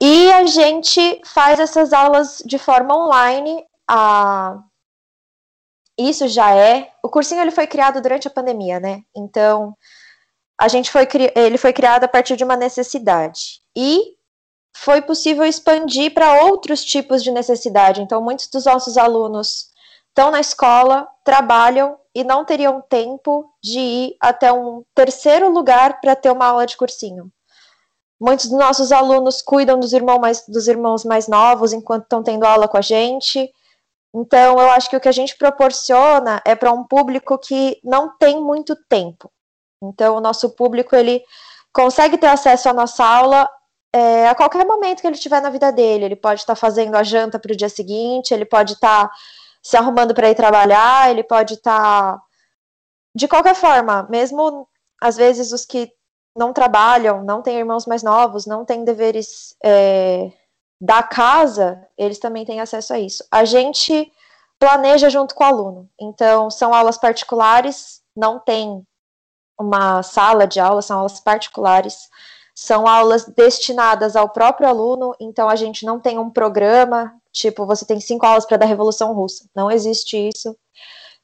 [0.00, 3.64] E a gente faz essas aulas de forma online.
[3.88, 4.58] A...
[5.98, 6.92] Isso já é.
[7.02, 9.02] O cursinho ele foi criado durante a pandemia, né?
[9.14, 9.76] Então,
[10.60, 13.60] a gente foi ele foi criado a partir de uma necessidade.
[13.76, 14.14] E
[14.76, 18.02] foi possível expandir para outros tipos de necessidade.
[18.02, 19.68] Então, muitos dos nossos alunos
[20.08, 26.14] estão na escola, trabalham e não teriam tempo de ir até um terceiro lugar para
[26.14, 27.30] ter uma aula de cursinho.
[28.20, 32.44] Muitos dos nossos alunos cuidam dos, irmão mais, dos irmãos mais novos enquanto estão tendo
[32.44, 33.52] aula com a gente.
[34.14, 38.16] Então, eu acho que o que a gente proporciona é para um público que não
[38.16, 39.30] tem muito tempo.
[39.82, 41.22] Então, o nosso público ele
[41.72, 43.48] consegue ter acesso à nossa aula
[43.92, 46.04] é, a qualquer momento que ele estiver na vida dele.
[46.04, 49.14] Ele pode estar tá fazendo a janta para o dia seguinte, ele pode estar tá
[49.62, 52.16] se arrumando para ir trabalhar, ele pode estar.
[52.16, 52.22] Tá...
[53.16, 54.68] De qualquer forma, mesmo
[55.00, 55.92] às vezes os que
[56.36, 60.32] não trabalham, não têm irmãos mais novos, não têm deveres é,
[60.80, 63.24] da casa, eles também têm acesso a isso.
[63.30, 64.12] A gente
[64.58, 65.90] planeja junto com o aluno.
[66.00, 68.84] Então, são aulas particulares, não tem
[69.58, 72.08] uma sala de aula, são aulas particulares.
[72.54, 77.84] São aulas destinadas ao próprio aluno, então a gente não tem um programa, tipo, você
[77.84, 79.44] tem cinco aulas para dar Revolução Russa.
[79.54, 80.56] Não existe isso.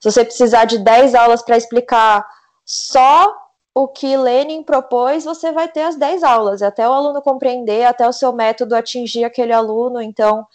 [0.01, 2.27] Se você precisar de dez aulas para explicar
[2.66, 3.33] só
[3.75, 8.09] o que Lenin propôs, você vai ter as 10 aulas, até o aluno compreender, até
[8.09, 10.01] o seu método atingir aquele aluno.
[10.01, 10.47] Então,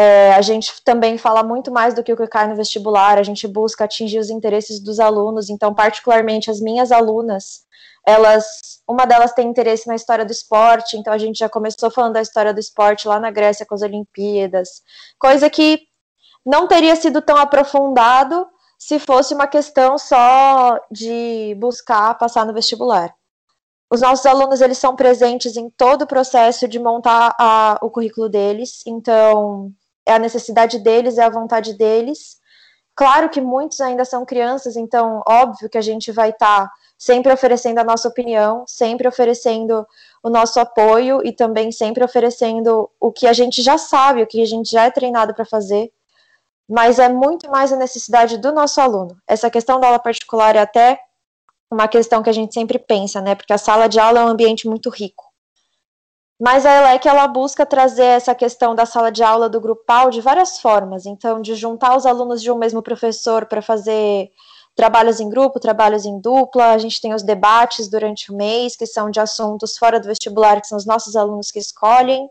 [0.00, 3.22] é, a gente também fala muito mais do que o que cai no vestibular, a
[3.22, 5.50] gente busca atingir os interesses dos alunos.
[5.50, 7.66] Então, particularmente, as minhas alunas,
[8.06, 8.46] elas,
[8.88, 12.22] uma delas tem interesse na história do esporte, então a gente já começou falando da
[12.22, 14.82] história do esporte lá na Grécia com as Olimpíadas,
[15.18, 15.82] coisa que
[16.46, 18.46] não teria sido tão aprofundado
[18.78, 23.12] se fosse uma questão só de buscar passar no vestibular.
[23.90, 28.28] Os nossos alunos eles são presentes em todo o processo de montar a, o currículo
[28.28, 29.72] deles, então
[30.06, 32.38] é a necessidade deles, é a vontade deles.
[32.94, 37.32] Claro que muitos ainda são crianças, então óbvio que a gente vai estar tá sempre
[37.32, 39.86] oferecendo a nossa opinião, sempre oferecendo
[40.22, 44.42] o nosso apoio e também sempre oferecendo o que a gente já sabe, o que
[44.42, 45.90] a gente já é treinado para fazer
[46.68, 49.16] mas é muito mais a necessidade do nosso aluno.
[49.26, 51.00] Essa questão da aula particular é até
[51.70, 53.34] uma questão que a gente sempre pensa, né?
[53.34, 55.24] Porque a sala de aula é um ambiente muito rico.
[56.40, 60.20] Mas a ELEC ela busca trazer essa questão da sala de aula do grupal de
[60.20, 61.04] várias formas.
[61.04, 64.30] Então, de juntar os alunos de um mesmo professor para fazer
[64.76, 66.72] trabalhos em grupo, trabalhos em dupla.
[66.72, 70.60] A gente tem os debates durante o mês, que são de assuntos fora do vestibular,
[70.60, 72.28] que são os nossos alunos que escolhem.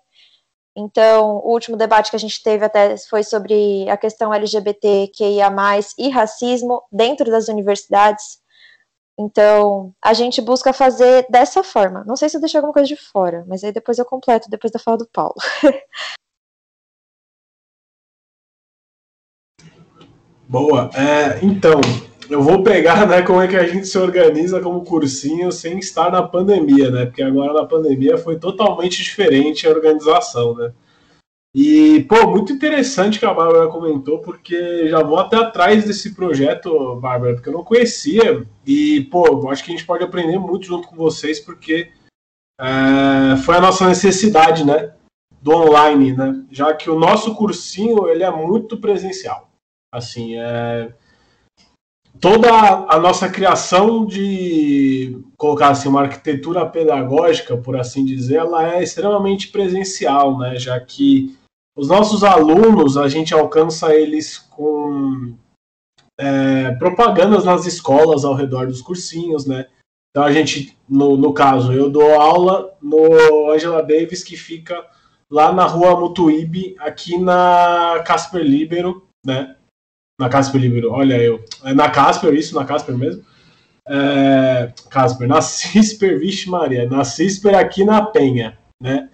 [0.80, 5.52] Então, o último debate que a gente teve até foi sobre a questão LGBTQIA+,
[5.98, 8.38] e racismo dentro das universidades.
[9.20, 12.04] Então, a gente busca fazer dessa forma.
[12.06, 14.72] Não sei se eu deixei alguma coisa de fora, mas aí depois eu completo, depois
[14.72, 15.34] da fala do Paulo.
[20.48, 20.92] Boa.
[20.94, 21.82] É, então,
[22.30, 26.12] eu vou pegar, né, como é que a gente se organiza como cursinho sem estar
[26.12, 27.06] na pandemia, né?
[27.06, 30.74] Porque agora na pandemia foi totalmente diferente a organização, né?
[31.56, 36.98] E, pô, muito interessante que a Bárbara comentou, porque já vou até atrás desse projeto,
[36.98, 38.46] Bárbara, porque eu não conhecia.
[38.66, 41.90] E, pô, acho que a gente pode aprender muito junto com vocês, porque
[42.60, 44.94] é, foi a nossa necessidade, né?
[45.42, 46.46] Do online, né?
[46.52, 49.50] Já que o nosso cursinho, ele é muito presencial.
[49.92, 50.94] Assim, é
[52.20, 52.50] toda
[52.88, 59.50] a nossa criação de colocar assim uma arquitetura pedagógica, por assim dizer, ela é extremamente
[59.50, 60.58] presencial, né?
[60.58, 61.38] Já que
[61.76, 65.36] os nossos alunos a gente alcança eles com
[66.20, 69.68] é, propagandas nas escolas ao redor dos cursinhos, né?
[70.10, 74.84] Então a gente, no, no caso, eu dou aula no Angela Davis que fica
[75.30, 79.56] lá na rua Mutuíbe, aqui na Casper Libero, né?
[80.20, 81.44] Na Casper Libero, olha eu.
[81.64, 83.24] É na Casper, isso, na Casper mesmo.
[83.88, 89.10] É, Casper, na Cisper, vixe Maria, na Cisper aqui na Penha, né?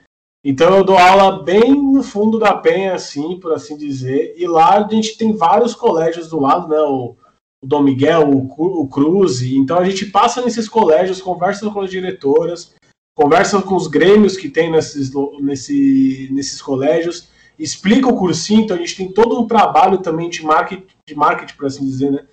[0.46, 4.34] Então eu dou aula bem no fundo da Penha, assim, por assim dizer.
[4.38, 6.80] E lá a gente tem vários colégios do lado, né?
[6.80, 7.16] O,
[7.64, 9.42] o Dom Miguel, o, o Cruz.
[9.42, 12.74] Então a gente passa nesses colégios, conversa com as diretoras,
[13.16, 18.80] conversa com os grêmios que tem nesses, nesse, nesses colégios explica o cursinho, então a
[18.80, 22.26] gente tem todo um trabalho também de marketing, de marketing por assim dizer, né?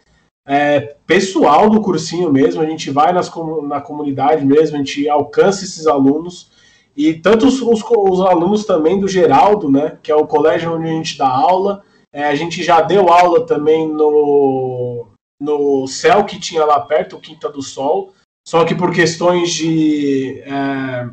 [0.46, 3.30] É, pessoal do cursinho mesmo, a gente vai nas,
[3.62, 6.50] na comunidade mesmo, a gente alcança esses alunos,
[6.96, 10.88] e tanto os, os, os, alunos também do Geraldo, né, que é o colégio onde
[10.88, 15.06] a gente dá aula, é, a gente já deu aula também no,
[15.40, 18.12] no céu que tinha lá perto, o Quinta do Sol,
[18.46, 21.08] só que por questões de é,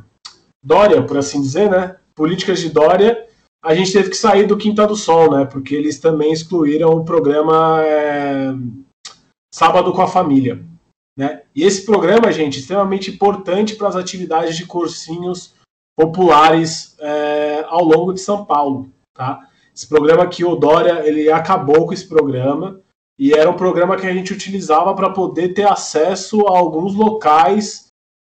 [0.66, 3.27] Dória, por assim dizer, né, políticas de Dória,
[3.64, 5.46] a gente teve que sair do Quinta do Sol, né?
[5.46, 8.54] Porque eles também excluíram o programa é,
[9.54, 10.64] Sábado com a Família.
[11.18, 11.42] Né?
[11.56, 15.56] E esse programa, gente, extremamente importante para as atividades de cursinhos
[15.98, 18.90] populares é, ao longo de São Paulo.
[19.16, 19.48] Tá?
[19.76, 22.80] Esse programa aqui, o Dória, ele acabou com esse programa
[23.18, 27.87] e era um programa que a gente utilizava para poder ter acesso a alguns locais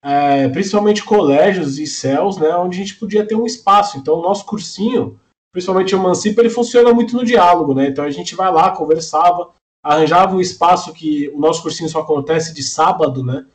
[0.04, 3.98] é, principalmente colégios e céus, né, onde a gente podia ter um espaço.
[3.98, 5.20] Então, o nosso cursinho,
[5.52, 7.88] principalmente o Mancipa, ele funciona muito no diálogo, né?
[7.88, 9.50] Então, a gente vai lá, conversava,
[9.84, 13.46] arranjava um espaço que o nosso cursinho só acontece de sábado, né?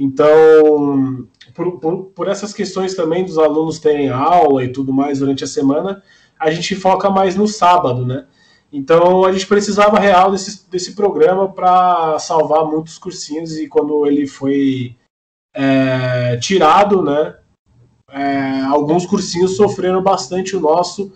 [0.00, 5.44] Então, por, por, por essas questões também dos alunos terem aula e tudo mais durante
[5.44, 6.02] a semana,
[6.38, 8.26] a gente foca mais no sábado, né?
[8.72, 14.26] Então a gente precisava real desse, desse programa para salvar muitos cursinhos e quando ele
[14.26, 14.96] foi
[15.54, 17.36] é, tirado, né?
[18.10, 21.12] É, alguns cursinhos sofreram bastante o nosso,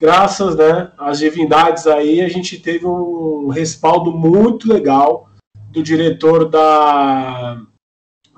[0.00, 5.28] graças né, às divindades aí, a gente teve um respaldo muito legal
[5.70, 7.60] do diretor da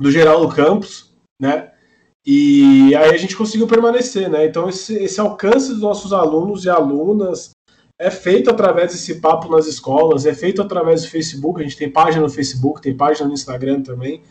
[0.01, 1.73] do Geraldo Campos, né?
[2.25, 4.47] E aí a gente conseguiu permanecer, né?
[4.47, 7.51] Então esse, esse alcance dos nossos alunos e alunas
[7.99, 11.91] é feito através desse papo nas escolas, é feito através do Facebook, a gente tem
[11.91, 14.23] página no Facebook, tem página no Instagram também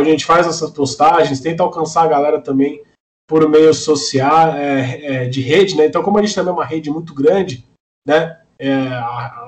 [0.00, 2.82] a gente faz essas postagens, tenta alcançar a galera também
[3.28, 5.86] por meio social, é, é, de rede, né?
[5.86, 7.64] Então, como a gente também é uma rede muito grande,
[8.06, 8.38] né?
[8.58, 8.74] É,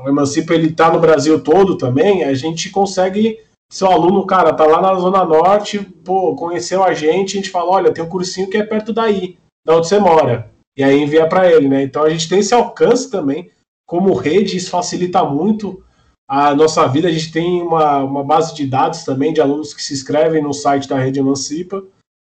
[0.05, 3.41] o Emancipa ele está no Brasil todo também, a gente consegue
[3.73, 7.71] seu aluno, cara, tá lá na Zona Norte, pô, conheceu a gente, a gente fala,
[7.71, 10.51] olha, tem um cursinho que é perto daí, da onde você mora.
[10.77, 11.83] E aí envia para ele, né?
[11.83, 13.51] Então a gente tem esse alcance também,
[13.87, 15.83] como rede, isso facilita muito
[16.29, 17.09] a nossa vida.
[17.09, 20.53] A gente tem uma, uma base de dados também de alunos que se inscrevem no
[20.53, 21.85] site da Rede Emancipa.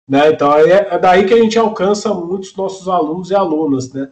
[0.09, 0.31] Né?
[0.31, 3.93] Então é, é daí que a gente alcança muitos nossos alunos e alunas.
[3.93, 4.11] Né?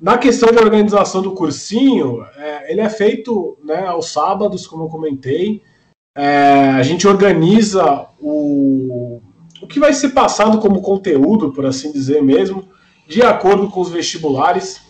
[0.00, 4.88] Na questão de organização do cursinho, é, ele é feito né, aos sábados, como eu
[4.88, 5.62] comentei.
[6.16, 9.20] É, a gente organiza o,
[9.60, 12.68] o que vai ser passado como conteúdo, por assim dizer mesmo,
[13.08, 14.80] de acordo com os vestibulares.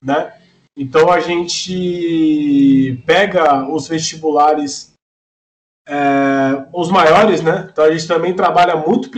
[0.00, 0.32] Né?
[0.76, 4.92] Então a gente pega os vestibulares,
[5.86, 7.68] é, os maiores, né?
[7.70, 9.10] Então a gente também trabalha muito,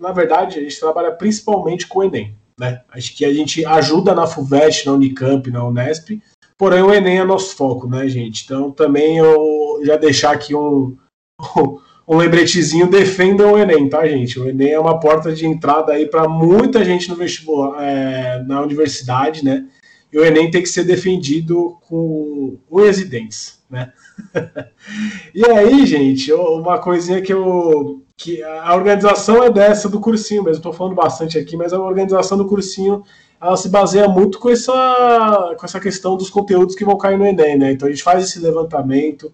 [0.00, 2.82] na verdade, a gente trabalha principalmente com o Enem, né?
[2.88, 6.18] Acho que a gente ajuda na FUVEST, na Unicamp, na Unesp,
[6.56, 8.44] porém o Enem é nosso foco, né, gente?
[8.44, 10.96] Então também eu já deixar aqui um,
[12.08, 14.40] um lembretezinho, defendam o Enem, tá, gente?
[14.40, 18.62] O Enem é uma porta de entrada aí para muita gente no vestibular, é, na
[18.62, 19.66] universidade, né?
[20.16, 23.92] E o Enem tem que ser defendido com unhas e dentes, né?
[25.34, 28.02] e aí, gente, uma coisinha que eu.
[28.16, 32.38] que a organização é dessa do cursinho mesmo, estou falando bastante aqui, mas a organização
[32.38, 33.04] do cursinho
[33.38, 37.26] ela se baseia muito com essa, com essa questão dos conteúdos que vão cair no
[37.26, 37.72] Enem, né?
[37.72, 39.30] Então a gente faz esse levantamento,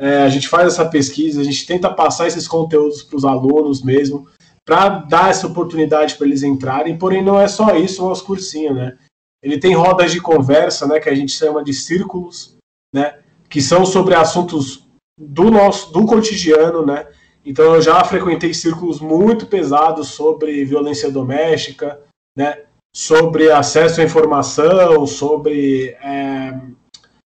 [0.00, 3.82] é, a gente faz essa pesquisa, a gente tenta passar esses conteúdos para os alunos
[3.82, 4.26] mesmo,
[4.64, 8.72] para dar essa oportunidade para eles entrarem, porém não é só isso o nosso cursinho,
[8.72, 8.96] né?
[9.44, 12.56] Ele tem rodas de conversa, né, que a gente chama de círculos,
[12.94, 13.18] né,
[13.48, 14.88] que são sobre assuntos
[15.18, 17.06] do nosso do cotidiano, né?
[17.44, 22.00] Então eu já frequentei círculos muito pesados sobre violência doméstica,
[22.36, 22.62] né?
[22.96, 26.58] Sobre acesso à informação, sobre é,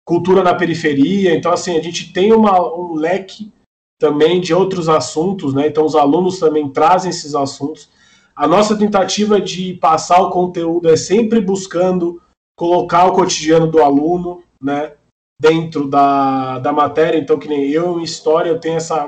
[0.05, 1.36] cultura na periferia.
[1.36, 3.51] Então assim a gente tem uma, um leque
[3.99, 5.68] também de outros assuntos, né?
[5.68, 7.89] Então os alunos também trazem esses assuntos.
[8.38, 12.22] A nossa tentativa de passar o conteúdo é sempre buscando
[12.56, 14.94] colocar o cotidiano do aluno, né?
[15.40, 19.08] dentro da, da matéria, então que nem eu em história eu tenho essa,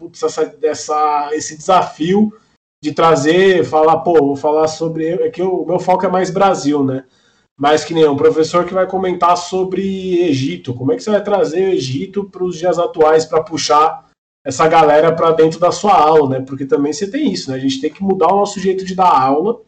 [0.00, 2.32] putz, essa, essa esse desafio
[2.82, 6.84] de trazer, falar, pô, vou falar sobre, é que o meu foco é mais Brasil,
[6.84, 7.04] né?
[7.58, 11.22] Mas que nem um professor que vai comentar sobre Egito, como é que você vai
[11.22, 14.07] trazer o Egito para os dias atuais para puxar
[14.48, 16.40] essa galera para dentro da sua aula, né?
[16.40, 17.56] Porque também você tem isso, né?
[17.58, 19.60] A gente tem que mudar o nosso jeito de dar aula,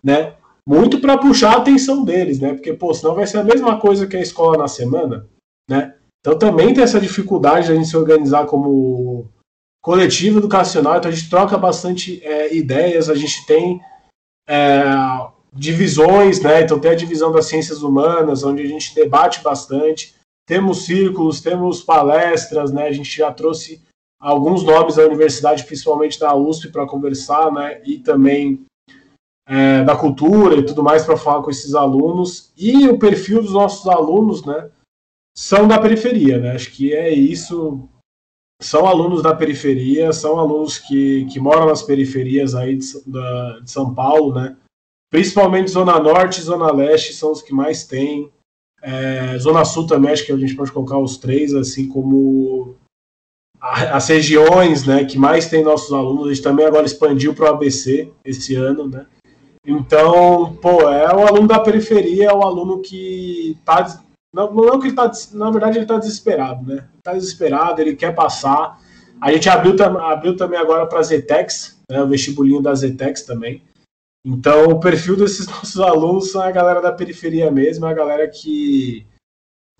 [0.00, 0.34] né?
[0.64, 2.54] Muito para puxar a atenção deles, né?
[2.54, 5.26] Porque, pô, senão vai ser a mesma coisa que a escola na semana,
[5.68, 5.96] né?
[6.20, 9.28] Então também tem essa dificuldade de a gente se organizar como
[9.82, 13.80] coletivo educacional, então a gente troca bastante é, ideias, a gente tem
[14.48, 14.84] é,
[15.52, 16.62] divisões, né?
[16.62, 20.14] Então tem a divisão das ciências humanas, onde a gente debate bastante,
[20.46, 22.86] temos círculos, temos palestras, né?
[22.86, 23.82] A gente já trouxe
[24.22, 27.82] alguns nomes da universidade, principalmente da USP, para conversar, né?
[27.84, 28.64] E também
[29.46, 32.52] é, da cultura e tudo mais para falar com esses alunos.
[32.56, 34.70] E o perfil dos nossos alunos, né?
[35.34, 36.52] são da periferia, né?
[36.52, 37.88] Acho que é isso.
[38.60, 43.70] São alunos da periferia, são alunos que, que moram nas periferias aí de, da, de
[43.70, 44.56] São Paulo, né?
[45.10, 48.30] Principalmente Zona Norte e Zona Leste são os que mais tem.
[48.80, 52.76] É, Zona Sul também, acho que a gente pode colocar os três, assim como
[53.62, 56.26] as regiões né, que mais tem nossos alunos.
[56.26, 59.06] A gente também agora expandiu para o ABC esse ano, né?
[59.64, 64.02] Então, pô, é o aluno da periferia, é o aluno que está
[64.34, 65.10] não, não que ele tá.
[65.32, 66.88] Na verdade, ele está desesperado, né?
[66.96, 68.80] Está desesperado, ele quer passar.
[69.20, 73.62] A gente abriu, abriu também agora para a Zetex, né, o vestibulinho da Zetex também.
[74.24, 79.06] Então, o perfil desses nossos alunos são a galera da periferia mesmo, a galera que,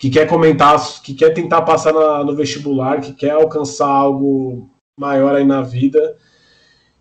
[0.03, 5.37] que quer comentar, que quer tentar passar na, no vestibular, que quer alcançar algo maior
[5.37, 6.19] aí na vida.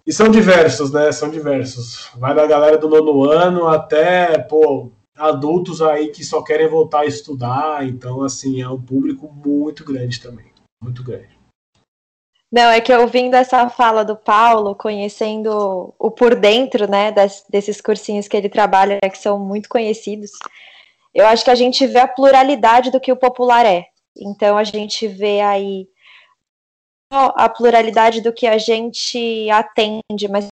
[0.06, 1.12] E são diversos, né?
[1.12, 2.12] São diversos.
[2.16, 7.06] Vai da galera do nono ano até, pô, adultos aí que só querem voltar a
[7.08, 11.40] estudar, então assim, é um público muito grande também, muito grande.
[12.52, 17.12] Não, é que ouvindo essa fala do Paulo, conhecendo o por dentro, né,
[17.50, 20.34] desses cursinhos que ele trabalha, que são muito conhecidos,
[21.14, 23.86] eu acho que a gente vê a pluralidade do que o popular é.
[24.16, 25.88] Então a gente vê aí
[27.12, 30.48] a pluralidade do que a gente atende, mas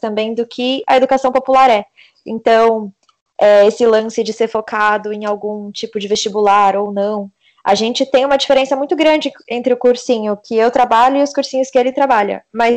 [0.00, 1.84] também do que a educação popular é.
[2.26, 2.92] Então,
[3.38, 7.30] é, esse lance de ser focado em algum tipo de vestibular ou não.
[7.62, 11.32] A gente tem uma diferença muito grande entre o cursinho que eu trabalho e os
[11.32, 12.76] cursinhos que ele trabalha, mas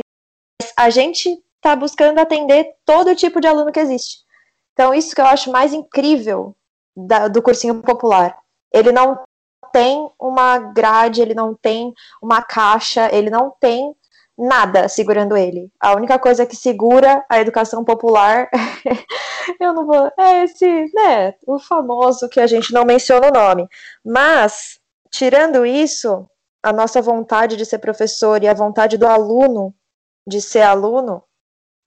[0.78, 4.20] a gente está buscando atender todo tipo de aluno que existe.
[4.74, 6.56] Então, isso que eu acho mais incrível
[6.98, 8.36] da, do cursinho popular.
[8.74, 9.20] Ele não
[9.72, 13.96] tem uma grade, ele não tem uma caixa, ele não tem
[14.38, 15.72] nada segurando ele.
[15.80, 18.50] A única coisa que segura a educação popular,
[19.60, 23.68] eu não vou, é esse, né, o famoso que a gente não menciona o nome.
[24.06, 24.80] Mas,
[25.12, 26.28] tirando isso,
[26.62, 29.74] a nossa vontade de ser professor e a vontade do aluno
[30.28, 31.24] de ser aluno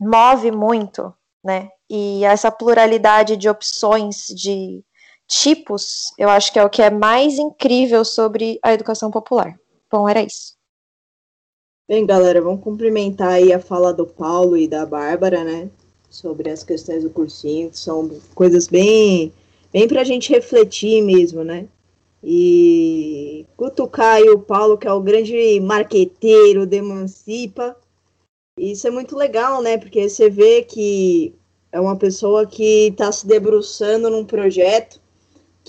[0.01, 1.69] move muito, né?
[1.91, 4.83] E essa pluralidade de opções, de
[5.31, 9.57] tipos, eu acho que é o que é mais incrível sobre a educação popular.
[9.89, 10.55] Bom, era isso.
[11.89, 15.71] Bem, galera, vamos cumprimentar aí a fala do Paulo e da Bárbara, né?
[16.09, 19.33] Sobre as questões do cursinho, que são coisas bem,
[19.73, 21.69] bem a gente refletir mesmo, né?
[22.23, 27.77] E cutucar aí o Paulo, que é o grande marqueteiro de Emancipa.
[28.59, 29.79] Isso é muito legal, né?
[29.79, 31.33] Porque você vê que
[31.71, 35.01] é uma pessoa que está se debruçando num projeto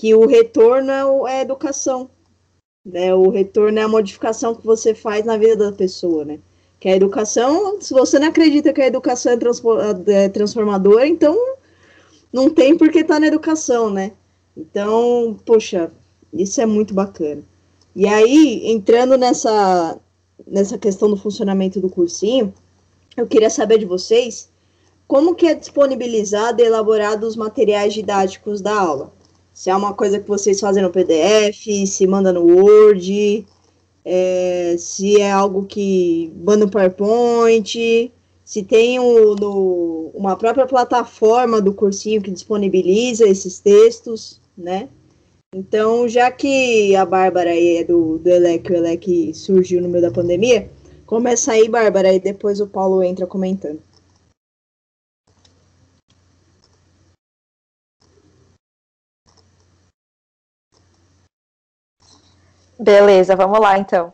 [0.02, 2.10] que o retorno é a educação,
[2.84, 3.14] né?
[3.14, 6.40] O retorno é a modificação que você faz na vida da pessoa, né?
[6.80, 11.38] Que a educação, se você não acredita que a educação é, é transformadora, então
[12.32, 14.10] não tem por que estar tá na educação, né?
[14.56, 15.92] Então, poxa,
[16.32, 17.44] isso é muito bacana.
[17.94, 20.00] E aí, entrando nessa,
[20.44, 22.52] nessa questão do funcionamento do cursinho,
[23.16, 24.50] eu queria saber de vocês
[25.06, 29.21] como que é disponibilizado e elaborado os materiais didáticos da aula?
[29.52, 33.46] Se é uma coisa que vocês fazem no PDF, se manda no Word,
[34.04, 38.12] é, se é algo que manda no PowerPoint,
[38.44, 44.88] se tem o, no, uma própria plataforma do cursinho que disponibiliza esses textos, né?
[45.54, 50.10] Então, já que a Bárbara é do, do ELEC, o ELEC surgiu no meio da
[50.10, 50.70] pandemia,
[51.04, 53.78] começa aí, Bárbara, e depois o Paulo entra comentando.
[62.78, 64.12] Beleza, vamos lá então.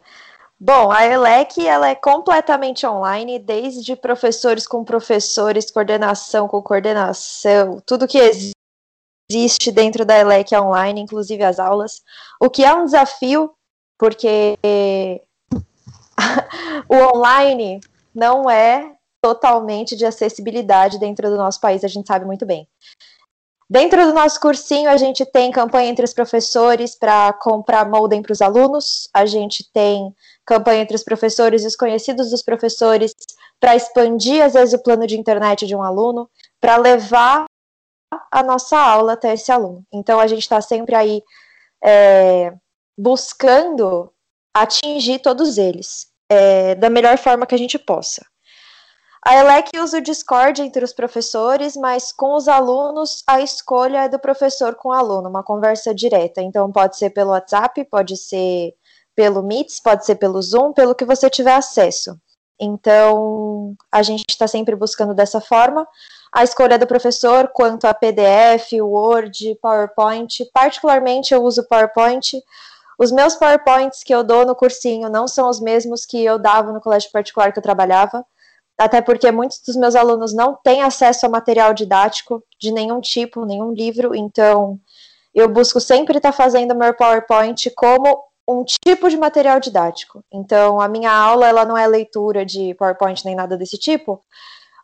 [0.60, 8.08] Bom, a ELEC ela é completamente online, desde professores com professores, coordenação com coordenação, tudo
[8.08, 12.02] que existe dentro da ELEC é online, inclusive as aulas,
[12.40, 13.52] o que é um desafio,
[13.96, 14.58] porque
[16.88, 17.80] o online
[18.12, 22.66] não é totalmente de acessibilidade dentro do nosso país, a gente sabe muito bem.
[23.70, 28.32] Dentro do nosso cursinho, a gente tem campanha entre os professores para comprar modem para
[28.32, 30.14] os alunos, a gente tem
[30.46, 33.14] campanha entre os professores e os conhecidos dos professores
[33.60, 37.44] para expandir, às vezes, o plano de internet de um aluno, para levar
[38.30, 39.84] a nossa aula até esse aluno.
[39.92, 41.22] Então, a gente está sempre aí
[41.84, 42.54] é,
[42.96, 44.10] buscando
[44.56, 48.24] atingir todos eles é, da melhor forma que a gente possa.
[49.24, 54.08] A ELEC usa o Discord entre os professores, mas com os alunos a escolha é
[54.08, 56.40] do professor com o aluno, uma conversa direta.
[56.40, 58.74] Então pode ser pelo WhatsApp, pode ser
[59.16, 62.16] pelo Meets, pode ser pelo Zoom, pelo que você tiver acesso.
[62.60, 65.86] Então a gente está sempre buscando dessa forma.
[66.32, 70.44] A escolha é do professor quanto a PDF, Word, PowerPoint.
[70.52, 72.40] Particularmente eu uso PowerPoint.
[72.96, 76.72] Os meus PowerPoints que eu dou no cursinho não são os mesmos que eu dava
[76.72, 78.24] no colégio particular que eu trabalhava
[78.78, 83.44] até porque muitos dos meus alunos não têm acesso a material didático de nenhum tipo,
[83.44, 84.78] nenhum livro, então
[85.34, 90.24] eu busco sempre estar fazendo meu PowerPoint como um tipo de material didático.
[90.32, 94.22] Então, a minha aula ela não é leitura de PowerPoint nem nada desse tipo,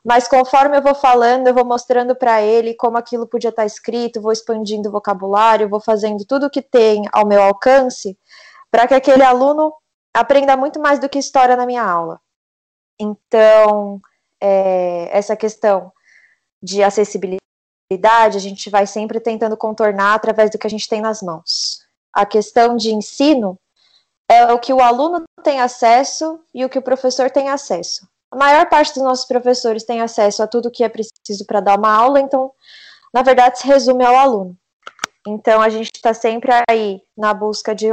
[0.05, 4.20] mas conforme eu vou falando, eu vou mostrando para ele como aquilo podia estar escrito,
[4.20, 8.18] vou expandindo o vocabulário, vou fazendo tudo o que tem ao meu alcance,
[8.70, 9.72] para que aquele aluno
[10.12, 12.20] aprenda muito mais do que história na minha aula.
[12.99, 14.01] Então,
[14.40, 15.92] é, essa questão
[16.62, 17.40] de acessibilidade,
[18.36, 21.80] a gente vai sempre tentando contornar através do que a gente tem nas mãos.
[22.12, 23.59] A questão de ensino
[24.30, 28.09] é o que o aluno tem acesso e o que o professor tem acesso.
[28.30, 31.78] A maior parte dos nossos professores tem acesso a tudo que é preciso para dar
[31.78, 32.53] uma aula, então,
[33.12, 34.57] na verdade, se resume ao aluno.
[35.26, 37.86] Então, a gente está sempre aí na busca de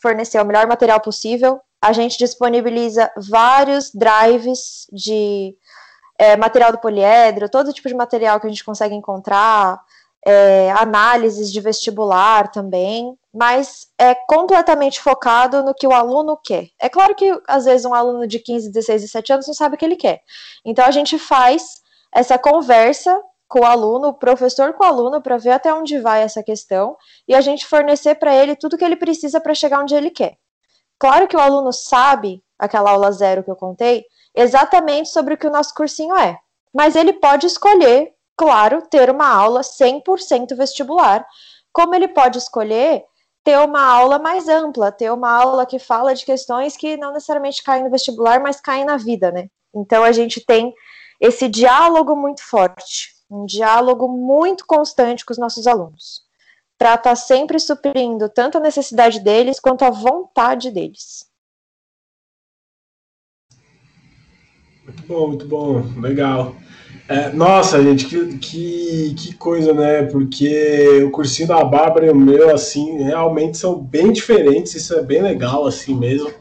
[0.00, 5.56] fornecer o melhor material possível a gente disponibiliza vários drives de
[6.16, 9.80] é, material do poliedro, todo tipo de material que a gente consegue encontrar,
[10.24, 16.68] é, análises de vestibular também, mas é completamente focado no que o aluno quer.
[16.78, 19.78] É claro que, às vezes, um aluno de 15, 16, 17 anos não sabe o
[19.78, 20.22] que ele quer.
[20.64, 21.80] Então, a gente faz
[22.14, 26.22] essa conversa com o aluno, o professor com o aluno, para ver até onde vai
[26.22, 29.96] essa questão e a gente fornecer para ele tudo que ele precisa para chegar onde
[29.96, 30.38] ele quer.
[31.02, 35.48] Claro que o aluno sabe, aquela aula zero que eu contei, exatamente sobre o que
[35.48, 36.38] o nosso cursinho é.
[36.72, 41.26] Mas ele pode escolher, claro, ter uma aula 100% vestibular,
[41.72, 43.04] como ele pode escolher
[43.42, 47.64] ter uma aula mais ampla, ter uma aula que fala de questões que não necessariamente
[47.64, 49.48] caem no vestibular, mas caem na vida, né?
[49.74, 50.72] Então a gente tem
[51.20, 56.21] esse diálogo muito forte, um diálogo muito constante com os nossos alunos
[56.82, 61.24] para estar tá sempre suprindo tanto a necessidade deles quanto a vontade deles.
[64.84, 66.56] Muito bom, muito bom, legal.
[67.08, 70.02] É, nossa, gente, que, que, que, coisa, né?
[70.02, 75.02] Porque o cursinho da Bárbara e o meu, assim, realmente são bem diferentes, isso é
[75.02, 76.34] bem legal, assim mesmo.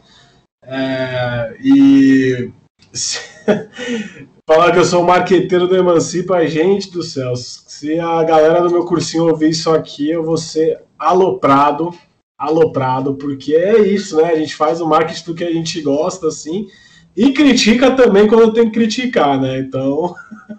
[0.64, 2.52] É, e
[4.54, 7.34] falar que eu sou o marqueteiro do Emancipa, gente do céu.
[7.38, 11.92] Se a galera do meu cursinho ouvir isso aqui, eu vou ser aloprado,
[12.38, 14.26] aloprado, porque é isso, né?
[14.26, 16.68] A gente faz o marketing do que a gente gosta, assim,
[17.16, 19.58] e critica também quando tem que criticar, né?
[19.60, 20.14] Então.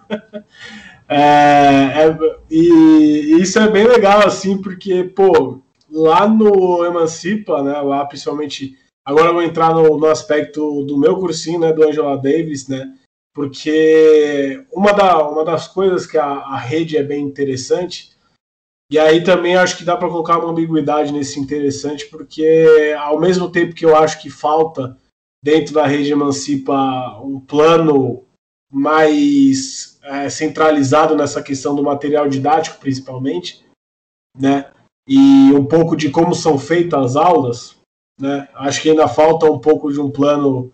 [1.07, 2.17] é, é,
[2.49, 7.79] e, isso é bem legal, assim, porque, pô, lá no Emancipa, né?
[7.79, 8.75] Lá, principalmente.
[9.05, 11.71] Agora eu vou entrar no, no aspecto do meu cursinho, né?
[11.71, 12.91] Do Angela Davis, né?
[13.33, 18.13] Porque uma, da, uma das coisas que a, a rede é bem interessante,
[18.91, 23.49] e aí também acho que dá para colocar uma ambiguidade nesse interessante, porque ao mesmo
[23.49, 24.95] tempo que eu acho que falta
[25.43, 28.23] dentro da rede Emancipa um plano
[28.71, 33.65] mais é, centralizado nessa questão do material didático, principalmente,
[34.37, 34.71] né?
[35.07, 37.77] E um pouco de como são feitas as aulas,
[38.19, 38.47] né?
[38.53, 40.71] Acho que ainda falta um pouco de um plano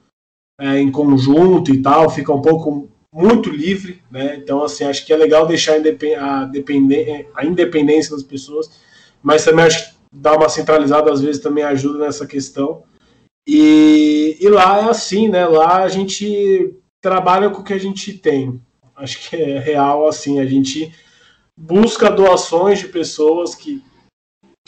[0.60, 4.36] é, em conjunto e tal, fica um pouco muito livre, né?
[4.36, 6.52] Então, assim, acho que é legal deixar a,
[7.36, 8.70] a independência das pessoas,
[9.24, 12.84] mas também acho que dar uma centralizada às vezes também ajuda nessa questão.
[13.48, 15.46] E, e lá é assim, né?
[15.48, 18.62] Lá a gente trabalha com o que a gente tem.
[18.96, 20.94] Acho que é real assim, a gente
[21.58, 23.82] busca doações de pessoas que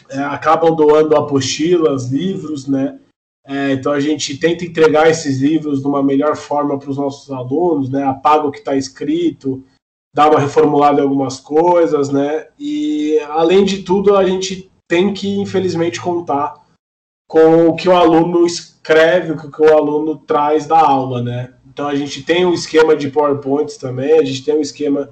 [0.10, 2.98] é, acabam doando apostilas, livros, né?
[3.46, 7.32] É, então a gente tenta entregar esses livros de uma melhor forma para os nossos
[7.32, 8.04] alunos, né?
[8.04, 9.64] Apaga o que está escrito,
[10.14, 12.48] dá uma reformulada em algumas coisas, né?
[12.60, 16.62] E além de tudo, a gente tem que, infelizmente, contar
[17.28, 21.54] com o que o aluno escreve, o que o aluno traz da aula, né?
[21.66, 25.10] Então a gente tem um esquema de PowerPoints também, a gente tem um esquema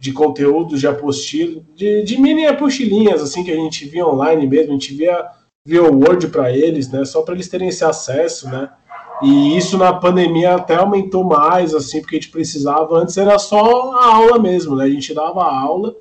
[0.00, 4.70] de conteúdos de apostila, de, de mini apostilinhas, assim, que a gente via online mesmo,
[4.70, 5.26] a gente via,
[5.68, 7.04] via Word para eles, né?
[7.04, 8.70] Só para eles terem esse acesso, né?
[9.22, 12.96] E isso na pandemia até aumentou mais, assim, porque a gente precisava.
[12.96, 14.84] Antes era só a aula mesmo, né?
[14.84, 15.94] A gente dava aula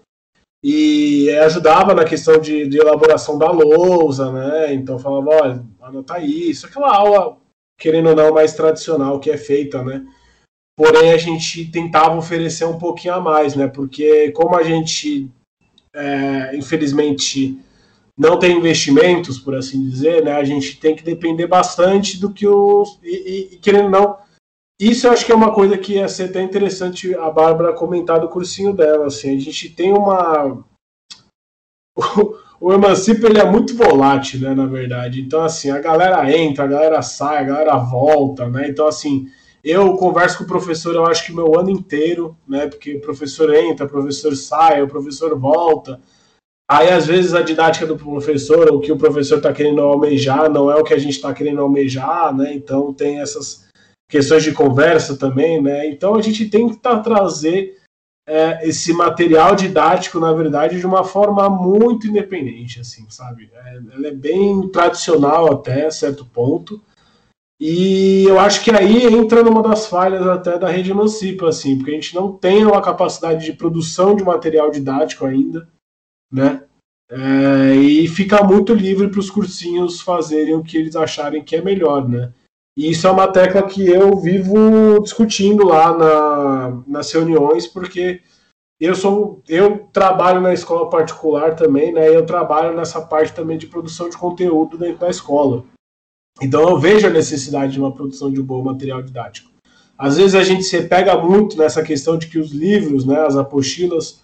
[0.64, 4.74] e ajudava na questão de, de elaboração da lousa, né?
[4.74, 7.38] Então falava, olha, anota isso, aquela aula,
[7.78, 10.06] querendo ou não, mais tradicional que é feita, né?
[10.78, 13.68] Porém, a gente tentava oferecer um pouquinho a mais, né?
[13.68, 15.30] Porque como a gente,
[15.94, 17.60] é, infelizmente,
[18.18, 20.34] não tem investimentos, por assim dizer, né?
[20.34, 23.00] A gente tem que depender bastante do que os.
[23.04, 24.18] E, e, querendo não,
[24.80, 28.20] isso eu acho que é uma coisa que ia ser até interessante a Bárbara comentar
[28.20, 29.06] do cursinho dela.
[29.06, 30.64] Assim, a gente tem uma.
[32.60, 34.54] O, o Emancipa ele é muito volátil, né?
[34.54, 35.20] Na verdade.
[35.20, 38.70] Então, assim, a galera entra, a galera sai, a galera volta, né?
[38.70, 39.28] Então, assim
[39.64, 42.68] eu converso com o professor, eu acho que meu ano inteiro, né?
[42.68, 46.00] Porque o professor entra, o professor sai, o professor volta.
[46.70, 50.70] Aí, às vezes, a didática do professor, o que o professor está querendo almejar, não
[50.70, 52.54] é o que a gente está querendo almejar, né?
[52.54, 53.66] Então, tem essas
[54.10, 55.88] questões de conversa também, né?
[55.88, 57.78] Então, a gente tem que tá, trazer
[58.28, 63.50] é, esse material didático, na verdade, de uma forma muito independente, assim, sabe?
[63.54, 66.82] É, ela é bem tradicional até certo ponto,
[67.60, 71.92] e eu acho que aí entra numa das falhas até da rede Emancipa, assim, porque
[71.92, 75.68] a gente não tem uma capacidade de produção de material didático ainda,
[76.32, 76.64] né?
[77.10, 81.62] É, e fica muito livre para os cursinhos fazerem o que eles acharem que é
[81.62, 82.34] melhor, né?
[82.78, 88.22] E isso é uma tecla que eu vivo discutindo lá na, nas reuniões, porque
[88.80, 92.16] eu sou eu trabalho na escola particular também, né?
[92.16, 95.64] Eu trabalho nessa parte também de produção de conteúdo dentro da escola.
[96.42, 99.50] Então eu vejo a necessidade de uma produção de um bom material didático.
[99.98, 103.36] Às vezes a gente se pega muito nessa questão de que os livros, né, as
[103.36, 104.22] apostilas,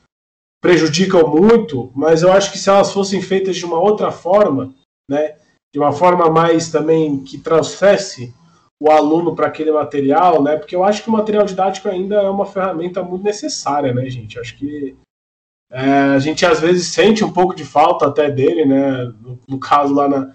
[0.64, 4.74] prejudicam muito, mas eu acho que se elas fossem feitas de uma outra forma,
[5.11, 5.36] né,
[5.74, 8.34] de uma forma mais também que trouxesse
[8.82, 12.30] o aluno para aquele material, né, porque eu acho que o material didático ainda é
[12.30, 14.39] uma ferramenta muito necessária, né, gente?
[14.39, 14.95] Acho que
[15.70, 19.59] é, a gente às vezes sente um pouco de falta até dele, né, no, no
[19.59, 20.34] caso lá na,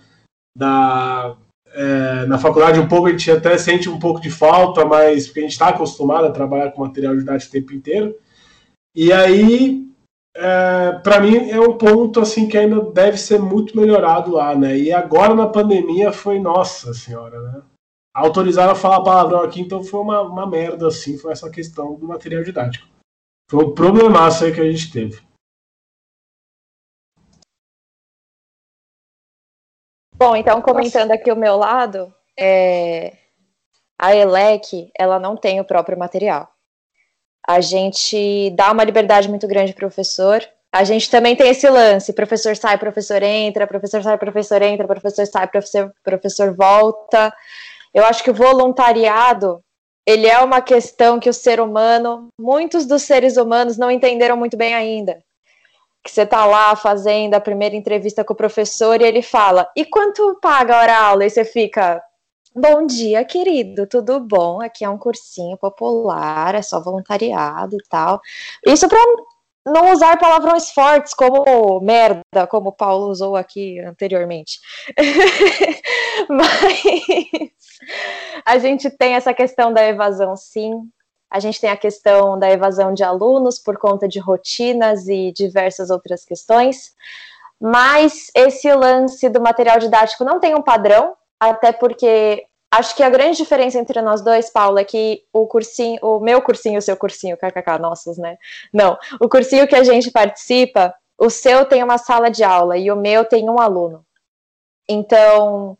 [0.54, 1.36] da
[1.72, 5.40] é, na faculdade um pouco a gente até sente um pouco de falta, mas porque
[5.40, 8.14] a gente está acostumado a trabalhar com material didático o tempo inteiro.
[8.94, 9.87] E aí,
[10.40, 14.78] é, para mim, é um ponto assim que ainda deve ser muito melhorado lá, né?
[14.78, 17.62] E agora na pandemia foi, nossa senhora, né?
[18.14, 22.06] Autorizaram a falar palavrão aqui, então foi uma, uma merda, assim, foi essa questão do
[22.06, 22.86] material didático.
[23.50, 25.20] Foi um problemaço aí que a gente teve.
[30.14, 33.16] Bom, então comentando aqui o meu lado, é...
[33.98, 36.52] a ELEC ela não tem o próprio material.
[37.48, 40.46] A gente dá uma liberdade muito grande para o professor.
[40.70, 45.26] A gente também tem esse lance: professor sai, professor entra, professor sai, professor entra, professor
[45.26, 47.32] sai, professor, professor volta.
[47.94, 49.62] Eu acho que o voluntariado
[50.06, 54.56] ele é uma questão que o ser humano, muitos dos seres humanos não entenderam muito
[54.56, 55.18] bem ainda
[56.04, 59.84] que você tá lá fazendo a primeira entrevista com o professor e ele fala: "E
[59.84, 62.02] quanto paga a hora aula?" E você fica:
[62.60, 64.60] "Bom dia, querido, tudo bom?
[64.60, 68.20] Aqui é um cursinho popular, é só voluntariado e tal".
[68.66, 68.98] Isso para
[69.66, 74.58] não usar palavrões fortes como merda, como o Paulo usou aqui anteriormente.
[76.28, 77.50] Mas
[78.44, 80.72] a gente tem essa questão da evasão, sim.
[81.30, 85.90] A gente tem a questão da evasão de alunos por conta de rotinas e diversas
[85.90, 86.92] outras questões.
[87.60, 93.08] Mas esse lance do material didático não tem um padrão, até porque Acho que a
[93.08, 96.96] grande diferença entre nós dois, Paulo, é que o cursinho, o meu cursinho o seu
[96.96, 98.36] cursinho, kkk, nossos, né?
[98.72, 102.90] Não, o cursinho que a gente participa, o seu tem uma sala de aula e
[102.90, 104.04] o meu tem um aluno.
[104.86, 105.78] Então,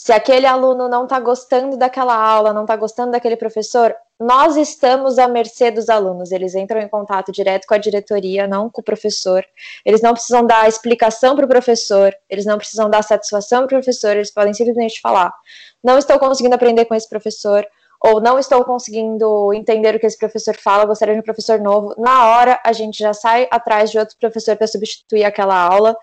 [0.00, 5.18] se aquele aluno não está gostando daquela aula, não está gostando daquele professor, nós estamos
[5.18, 6.30] à mercê dos alunos.
[6.30, 9.44] Eles entram em contato direto com a diretoria, não com o professor.
[9.84, 13.80] Eles não precisam dar explicação para o professor, eles não precisam dar satisfação para o
[13.80, 15.34] professor, eles podem simplesmente falar:
[15.82, 17.66] não estou conseguindo aprender com esse professor,
[18.00, 21.92] ou não estou conseguindo entender o que esse professor fala, gostaria de um professor novo.
[21.98, 25.96] Na hora, a gente já sai atrás de outro professor para substituir aquela aula.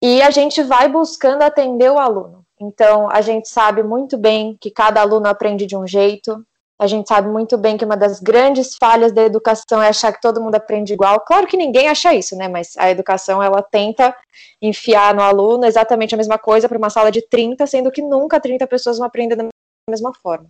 [0.00, 2.43] E a gente vai buscando atender o aluno.
[2.60, 6.44] Então, a gente sabe muito bem que cada aluno aprende de um jeito,
[6.78, 10.20] a gente sabe muito bem que uma das grandes falhas da educação é achar que
[10.20, 11.20] todo mundo aprende igual.
[11.20, 12.48] Claro que ninguém acha isso, né?
[12.48, 14.14] Mas a educação ela tenta
[14.60, 18.40] enfiar no aluno exatamente a mesma coisa para uma sala de 30, sendo que nunca
[18.40, 19.48] 30 pessoas vão aprender da
[19.88, 20.48] mesma forma.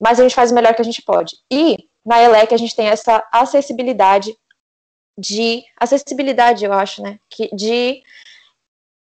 [0.00, 1.36] Mas a gente faz o melhor que a gente pode.
[1.52, 4.34] E na ELEC a gente tem essa acessibilidade
[5.18, 7.18] de acessibilidade, eu acho, né?
[7.52, 8.02] De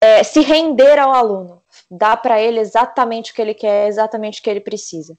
[0.04, 1.61] é, se render ao aluno,
[1.92, 5.18] dar para ele exatamente o que ele quer, exatamente o que ele precisa.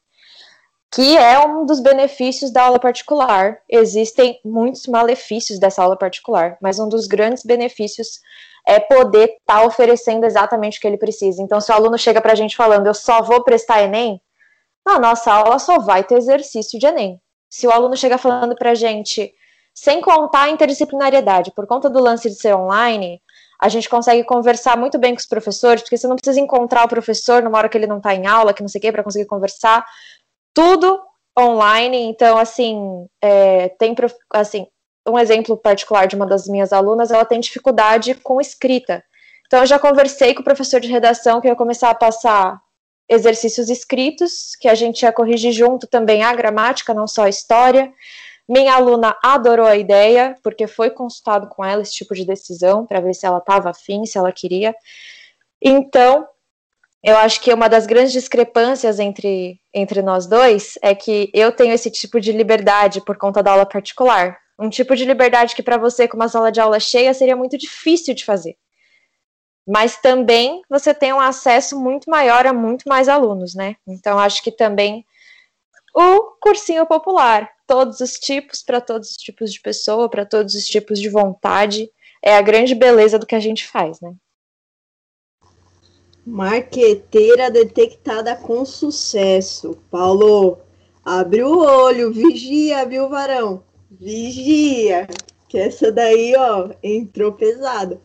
[0.90, 3.58] Que é um dos benefícios da aula particular.
[3.68, 8.20] Existem muitos malefícios dessa aula particular, mas um dos grandes benefícios
[8.66, 11.42] é poder estar tá oferecendo exatamente o que ele precisa.
[11.42, 14.20] Então, se o aluno chega para a gente falando, eu só vou prestar Enem,
[14.84, 17.20] na nossa aula só vai ter exercício de Enem.
[17.48, 19.32] Se o aluno chega falando para a gente,
[19.74, 23.20] sem contar a interdisciplinariedade, por conta do lance de ser online,
[23.62, 26.88] a gente consegue conversar muito bem com os professores, porque você não precisa encontrar o
[26.88, 29.04] professor numa hora que ele não está em aula, que não sei o quê, para
[29.04, 29.86] conseguir conversar.
[30.52, 31.00] Tudo
[31.38, 33.94] online, então, assim, é, tem,
[34.32, 34.66] assim,
[35.06, 39.04] um exemplo particular de uma das minhas alunas, ela tem dificuldade com escrita.
[39.46, 42.60] Então, eu já conversei com o professor de redação que ia começar a passar
[43.08, 47.92] exercícios escritos, que a gente ia corrigir junto também a gramática, não só a história.
[48.48, 53.00] Minha aluna adorou a ideia, porque foi consultado com ela esse tipo de decisão, para
[53.00, 54.74] ver se ela estava afim, se ela queria.
[55.60, 56.26] Então,
[57.02, 61.72] eu acho que uma das grandes discrepâncias entre, entre nós dois é que eu tenho
[61.72, 64.38] esse tipo de liberdade por conta da aula particular.
[64.58, 67.58] Um tipo de liberdade que para você, com uma sala de aula cheia, seria muito
[67.58, 68.56] difícil de fazer.
[69.66, 73.76] Mas também você tem um acesso muito maior a muito mais alunos, né?
[73.86, 75.04] Então, acho que também
[75.94, 80.66] o cursinho popular, todos os tipos, para todos os tipos de pessoa, para todos os
[80.66, 81.90] tipos de vontade.
[82.22, 84.12] É a grande beleza do que a gente faz, né?
[86.26, 89.78] Marqueteira detectada com sucesso.
[89.90, 90.58] Paulo,
[91.02, 93.62] abre o olho, vigia, viu, varão?
[93.90, 95.08] Vigia,
[95.48, 97.98] que essa daí, ó, entrou pesado.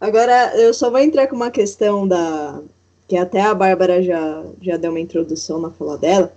[0.00, 2.60] Agora, eu só vou entrar com uma questão da.
[3.06, 6.32] que até a Bárbara já, já deu uma introdução na fala dela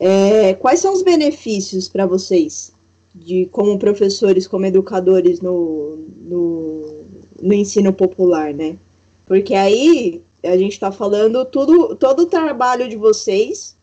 [0.00, 2.72] é, quais são os benefícios para vocês,
[3.14, 6.94] de como professores, como educadores no, no,
[7.42, 8.78] no ensino popular, né?
[9.26, 13.76] Porque aí a gente está falando tudo, todo o trabalho de vocês,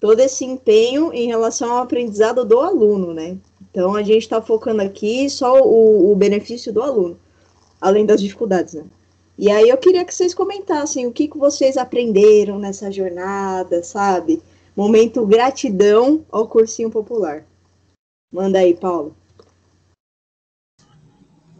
[0.00, 3.36] todo esse empenho em relação ao aprendizado do aluno, né?
[3.70, 7.16] Então a gente está focando aqui só o, o benefício do aluno,
[7.80, 8.84] além das dificuldades, né?
[9.38, 14.42] E aí eu queria que vocês comentassem o que, que vocês aprenderam nessa jornada, sabe?
[14.76, 17.44] Momento gratidão ao cursinho popular.
[18.32, 19.14] Manda aí, Paulo.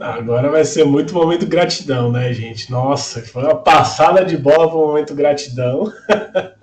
[0.00, 2.70] Agora vai ser muito momento gratidão, né, gente?
[2.70, 5.92] Nossa, foi uma passada de bola para o momento gratidão.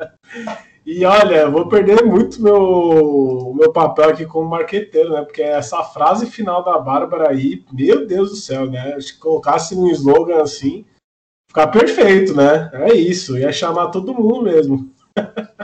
[0.84, 5.22] e olha, vou perder muito meu meu papel aqui como marqueteiro, né?
[5.22, 9.00] Porque essa frase final da Bárbara aí, meu Deus do céu, né?
[9.00, 10.84] Se colocasse um slogan assim,
[11.48, 12.72] ficar perfeito, né?
[12.74, 14.90] É isso, ia chamar todo mundo mesmo.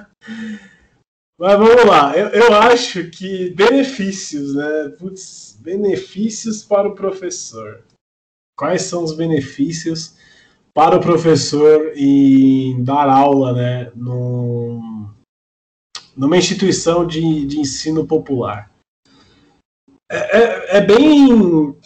[1.44, 4.88] Mas vamos lá, eu, eu acho que benefícios, né?
[4.98, 7.84] Putz, benefícios para o professor.
[8.58, 10.16] Quais são os benefícios
[10.74, 13.92] para o professor em dar aula, né?
[13.94, 15.14] Num,
[16.16, 18.72] numa instituição de, de ensino popular?
[20.10, 21.78] É, é, é bem.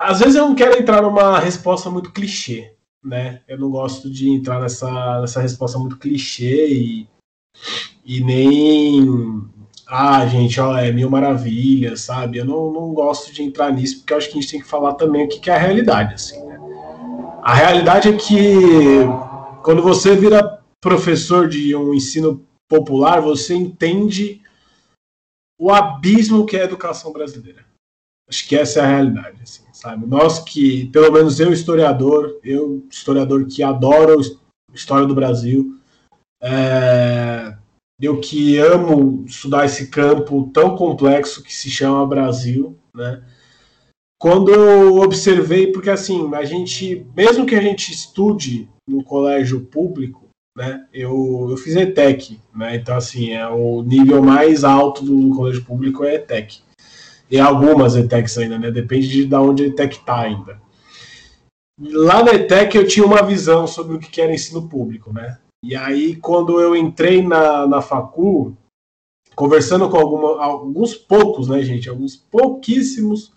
[0.00, 3.42] Às vezes eu não quero entrar numa resposta muito clichê, né?
[3.48, 7.13] Eu não gosto de entrar nessa, nessa resposta muito clichê e
[8.04, 9.44] e nem
[9.86, 12.38] ah, gente, ó, é mil maravilhas, sabe?
[12.38, 14.94] Eu não, não gosto de entrar nisso, porque acho que a gente tem que falar
[14.94, 16.58] também o que, que é a realidade, assim, né?
[17.42, 19.04] A realidade é que
[19.62, 24.40] quando você vira professor de um ensino popular, você entende
[25.60, 27.64] o abismo que é a educação brasileira.
[28.28, 30.06] Acho que essa é a realidade, assim, sabe?
[30.06, 34.18] Nós que, pelo menos eu, historiador, eu, historiador que adoro
[34.72, 35.78] história do Brasil,
[36.44, 37.56] É,
[37.98, 43.24] eu que amo estudar esse campo tão complexo que se chama Brasil, né?
[44.20, 50.28] Quando eu observei, porque assim, a gente, mesmo que a gente estude no colégio público,
[50.56, 50.86] né?
[50.92, 52.76] Eu, eu fiz ETEC, né?
[52.76, 56.60] Então, assim, é o nível mais alto do colégio público é ETEC.
[57.30, 58.70] E algumas ETECs ainda, né?
[58.70, 60.60] Depende de, de onde a ETEC está ainda.
[61.80, 65.38] Lá na ETEC eu tinha uma visão sobre o que era ensino público, né?
[65.64, 68.54] E aí, quando eu entrei na, na facul,
[69.34, 71.88] conversando com alguma, alguns poucos, né, gente?
[71.88, 73.32] Alguns pouquíssimos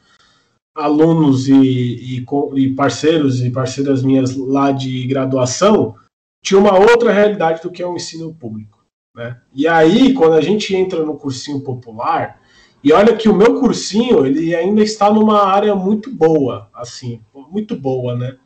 [0.76, 2.26] alunos e, e,
[2.56, 5.96] e parceiros e parceiras minhas lá de graduação,
[6.44, 8.84] tinha uma outra realidade do que é o ensino público.
[9.16, 9.40] Né?
[9.56, 12.42] E aí, quando a gente entra no cursinho popular,
[12.84, 17.74] e olha que o meu cursinho ele ainda está numa área muito boa, assim, muito
[17.74, 18.38] boa, né?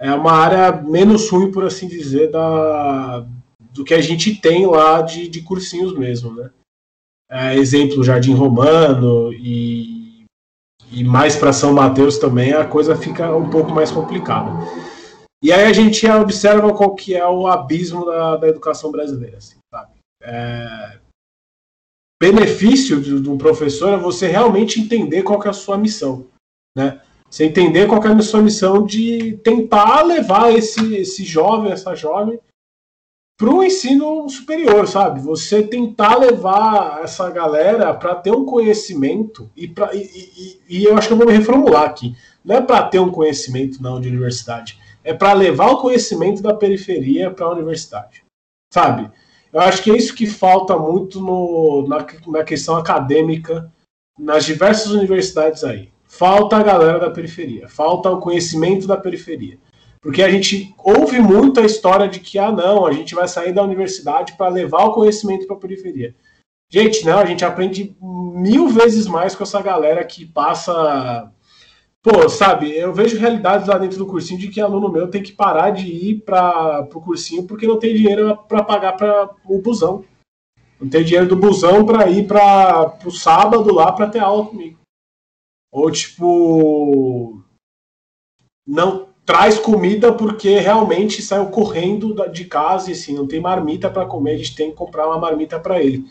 [0.00, 3.26] É uma área menos ruim, por assim dizer, da,
[3.72, 6.50] do que a gente tem lá de, de cursinhos mesmo, né?
[7.30, 10.24] É, exemplo, Jardim Romano e,
[10.90, 14.50] e mais para São Mateus também, a coisa fica um pouco mais complicada.
[15.42, 19.56] E aí a gente observa qual que é o abismo da, da educação brasileira, assim,
[19.72, 19.92] sabe?
[20.22, 20.98] É,
[22.20, 26.26] benefício de, de, um professor é você realmente entender qual que é a sua missão,
[26.76, 27.00] né?
[27.30, 32.40] Você entender qual é a sua missão de tentar levar esse, esse jovem, essa jovem,
[33.38, 35.20] para o ensino superior, sabe?
[35.20, 40.94] Você tentar levar essa galera para ter um conhecimento e, pra, e, e, e, eu
[40.98, 42.14] acho que eu vou me reformular aqui.
[42.44, 46.52] Não é para ter um conhecimento não de universidade, é para levar o conhecimento da
[46.52, 48.24] periferia para a universidade,
[48.74, 49.10] sabe?
[49.52, 53.72] Eu acho que é isso que falta muito no, na, na questão acadêmica
[54.18, 55.90] nas diversas universidades aí.
[56.10, 59.58] Falta a galera da periferia, falta o conhecimento da periferia.
[60.02, 63.52] Porque a gente ouve muito a história de que, ah, não, a gente vai sair
[63.52, 66.14] da universidade para levar o conhecimento para a periferia.
[66.68, 71.30] Gente, não, a gente aprende mil vezes mais com essa galera que passa
[72.02, 75.32] Pô, sabe, eu vejo realidades lá dentro do cursinho de que aluno meu tem que
[75.32, 80.02] parar de ir para o cursinho porque não tem dinheiro para pagar para o busão.
[80.80, 84.79] Não tem dinheiro do busão para ir para o sábado lá para ter aula comigo.
[85.72, 87.42] Ou tipo,
[88.66, 94.06] não traz comida porque realmente saiu correndo de casa e assim, não tem marmita para
[94.06, 96.04] comer, a gente tem que comprar uma marmita para ele.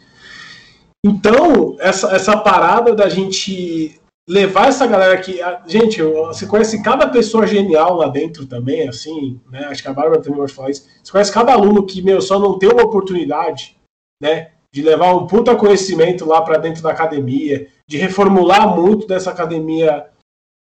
[1.05, 3.99] Então, essa, essa parada da gente
[4.29, 5.39] levar essa galera aqui.
[5.65, 9.65] Gente, você conhece cada pessoa genial lá dentro também, assim, né?
[9.65, 10.87] Acho que a Bárbara também pode falar isso.
[11.03, 13.75] Você conhece cada aluno que, meu, só não tem uma oportunidade,
[14.21, 14.51] né?
[14.71, 20.07] De levar um puta conhecimento lá para dentro da academia, de reformular muito dessa academia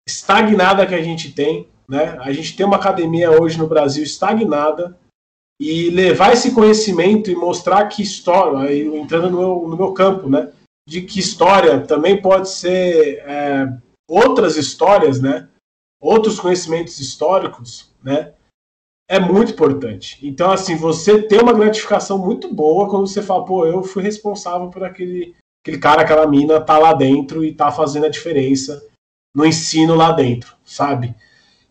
[0.06, 2.18] estagnada que a gente tem, né?
[2.20, 4.96] A gente tem uma academia hoje no Brasil estagnada
[5.58, 10.52] e levar esse conhecimento e mostrar que história, entrando no meu, no meu campo, né?
[10.88, 13.66] de que história também pode ser é,
[14.08, 15.48] outras histórias, né?
[16.00, 18.32] Outros conhecimentos históricos, né?
[19.08, 20.18] É muito importante.
[20.26, 24.68] Então, assim, você tem uma gratificação muito boa quando você fala, pô, eu fui responsável
[24.70, 25.34] por aquele,
[25.66, 28.86] aquele cara, aquela mina tá lá dentro e tá fazendo a diferença
[29.34, 31.12] no ensino lá dentro, sabe?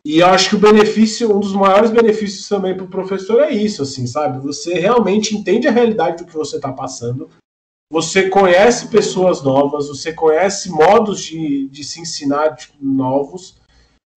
[0.03, 3.51] E eu acho que o benefício, um dos maiores benefícios também para o professor é
[3.51, 4.39] isso, assim, sabe?
[4.39, 7.29] Você realmente entende a realidade do que você está passando,
[7.91, 13.55] você conhece pessoas novas, você conhece modos de, de se ensinar novos,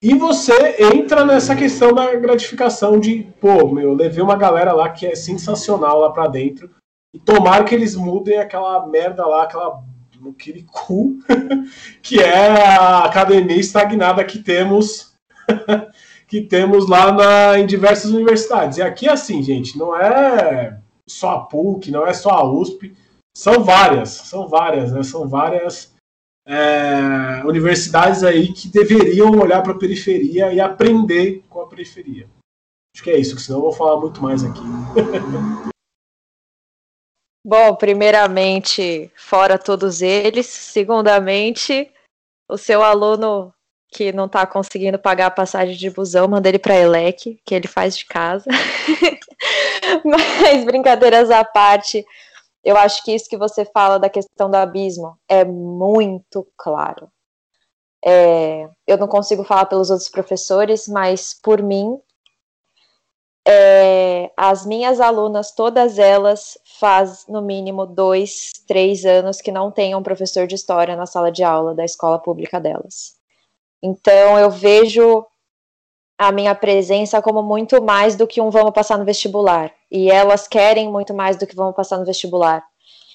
[0.03, 4.91] e você entra nessa questão da gratificação de, pô, meu, eu levei uma galera lá
[4.91, 6.71] que é sensacional lá para dentro,
[7.15, 9.83] e tomara que eles mudem aquela merda lá, aquela
[10.31, 11.19] aquele cu,
[12.03, 15.15] que é a academia estagnada que temos
[16.27, 18.79] que temos lá na, em diversas universidades.
[18.79, 20.79] E aqui, assim, gente, não é
[21.09, 22.95] só a PUC, não é só a USP,
[23.35, 25.03] são várias, são várias, né?
[25.03, 25.95] São várias
[26.47, 32.29] é, universidades aí que deveriam olhar para a periferia e aprender com a periferia.
[32.95, 34.61] Acho que é isso, que senão eu vou falar muito mais aqui.
[37.49, 40.45] Bom, primeiramente, fora todos eles.
[40.45, 41.91] Segundamente,
[42.47, 43.55] o seu aluno
[43.91, 47.67] que não está conseguindo pagar a passagem de busão, manda ele para Elec, que ele
[47.67, 48.45] faz de casa.
[50.05, 52.05] Mas brincadeiras à parte,
[52.63, 57.11] eu acho que isso que você fala da questão do abismo é muito claro.
[58.05, 61.99] É, eu não consigo falar pelos outros professores, mas por mim,
[63.47, 69.95] é, as minhas alunas, todas elas, faz no mínimo dois, três anos que não tem
[69.95, 73.17] um professor de história na sala de aula da escola pública delas.
[73.83, 75.25] Então eu vejo
[76.19, 80.49] a minha presença como muito mais do que um vamos passar no vestibular E elas
[80.49, 82.65] querem muito mais do que vão passar no vestibular.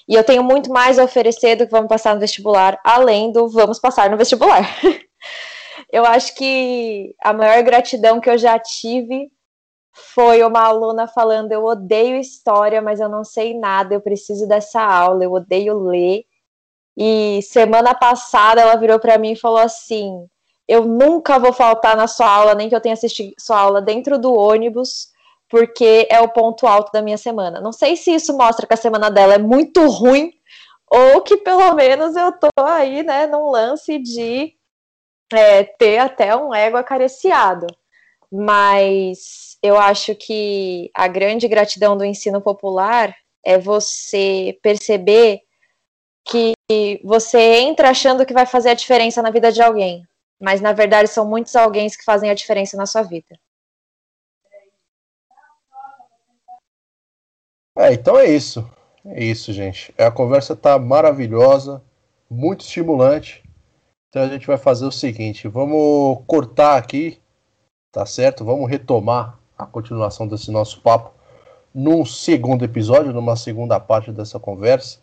[0.07, 3.47] E eu tenho muito mais a oferecer do que vamos passar no vestibular, além do
[3.49, 4.63] vamos passar no vestibular.
[5.91, 9.29] eu acho que a maior gratidão que eu já tive
[9.93, 14.81] foi uma aluna falando: Eu odeio história, mas eu não sei nada, eu preciso dessa
[14.81, 16.25] aula, eu odeio ler.
[16.97, 20.27] E semana passada ela virou para mim e falou assim:
[20.67, 24.17] Eu nunca vou faltar na sua aula, nem que eu tenha assistido sua aula dentro
[24.17, 25.09] do ônibus,
[25.47, 27.61] porque é o ponto alto da minha semana.
[27.61, 30.33] Não sei se isso mostra que a semana dela é muito ruim,
[30.89, 34.53] ou que pelo menos eu tô aí, né, num lance de
[35.31, 37.67] é, ter até um ego acariciado.
[38.31, 45.41] Mas eu acho que a grande gratidão do ensino popular é você perceber
[46.25, 46.51] que
[47.01, 50.05] você entra achando que vai fazer a diferença na vida de alguém,
[50.39, 53.39] mas na verdade são muitos alguém que fazem a diferença na sua vida.
[57.77, 58.69] É, então é isso.
[59.05, 59.93] É isso, gente.
[59.97, 61.81] A conversa tá maravilhosa,
[62.29, 63.43] muito estimulante.
[64.09, 67.19] Então a gente vai fazer o seguinte, vamos cortar aqui,
[67.91, 68.45] tá certo?
[68.45, 71.11] Vamos retomar a continuação desse nosso papo
[71.73, 74.99] num segundo episódio, numa segunda parte dessa conversa.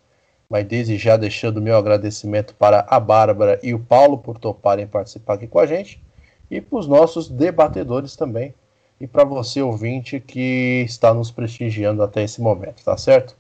[0.49, 5.35] Mas desde já deixando meu agradecimento para a Bárbara e o Paulo por toparem participar
[5.35, 6.03] aqui com a gente
[6.51, 8.53] e para os nossos debatedores também
[9.01, 13.37] e para você ouvinte que está nos prestigiando até esse momento, tá certo?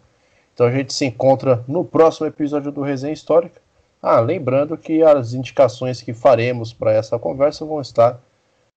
[0.54, 3.60] Então a gente se encontra no próximo episódio do Resenha Histórica.
[4.00, 8.20] Ah, lembrando que as indicações que faremos para essa conversa vão estar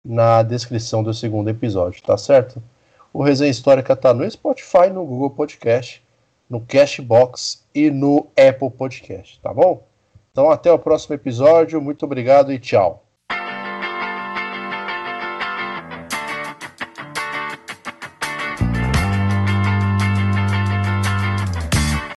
[0.05, 2.63] na descrição do segundo episódio, tá certo?
[3.13, 6.03] O Resenha Histórica está no Spotify, no Google Podcast,
[6.49, 9.87] no Cashbox e no Apple Podcast, tá bom?
[10.33, 13.05] Então até o próximo episódio, muito obrigado e tchau.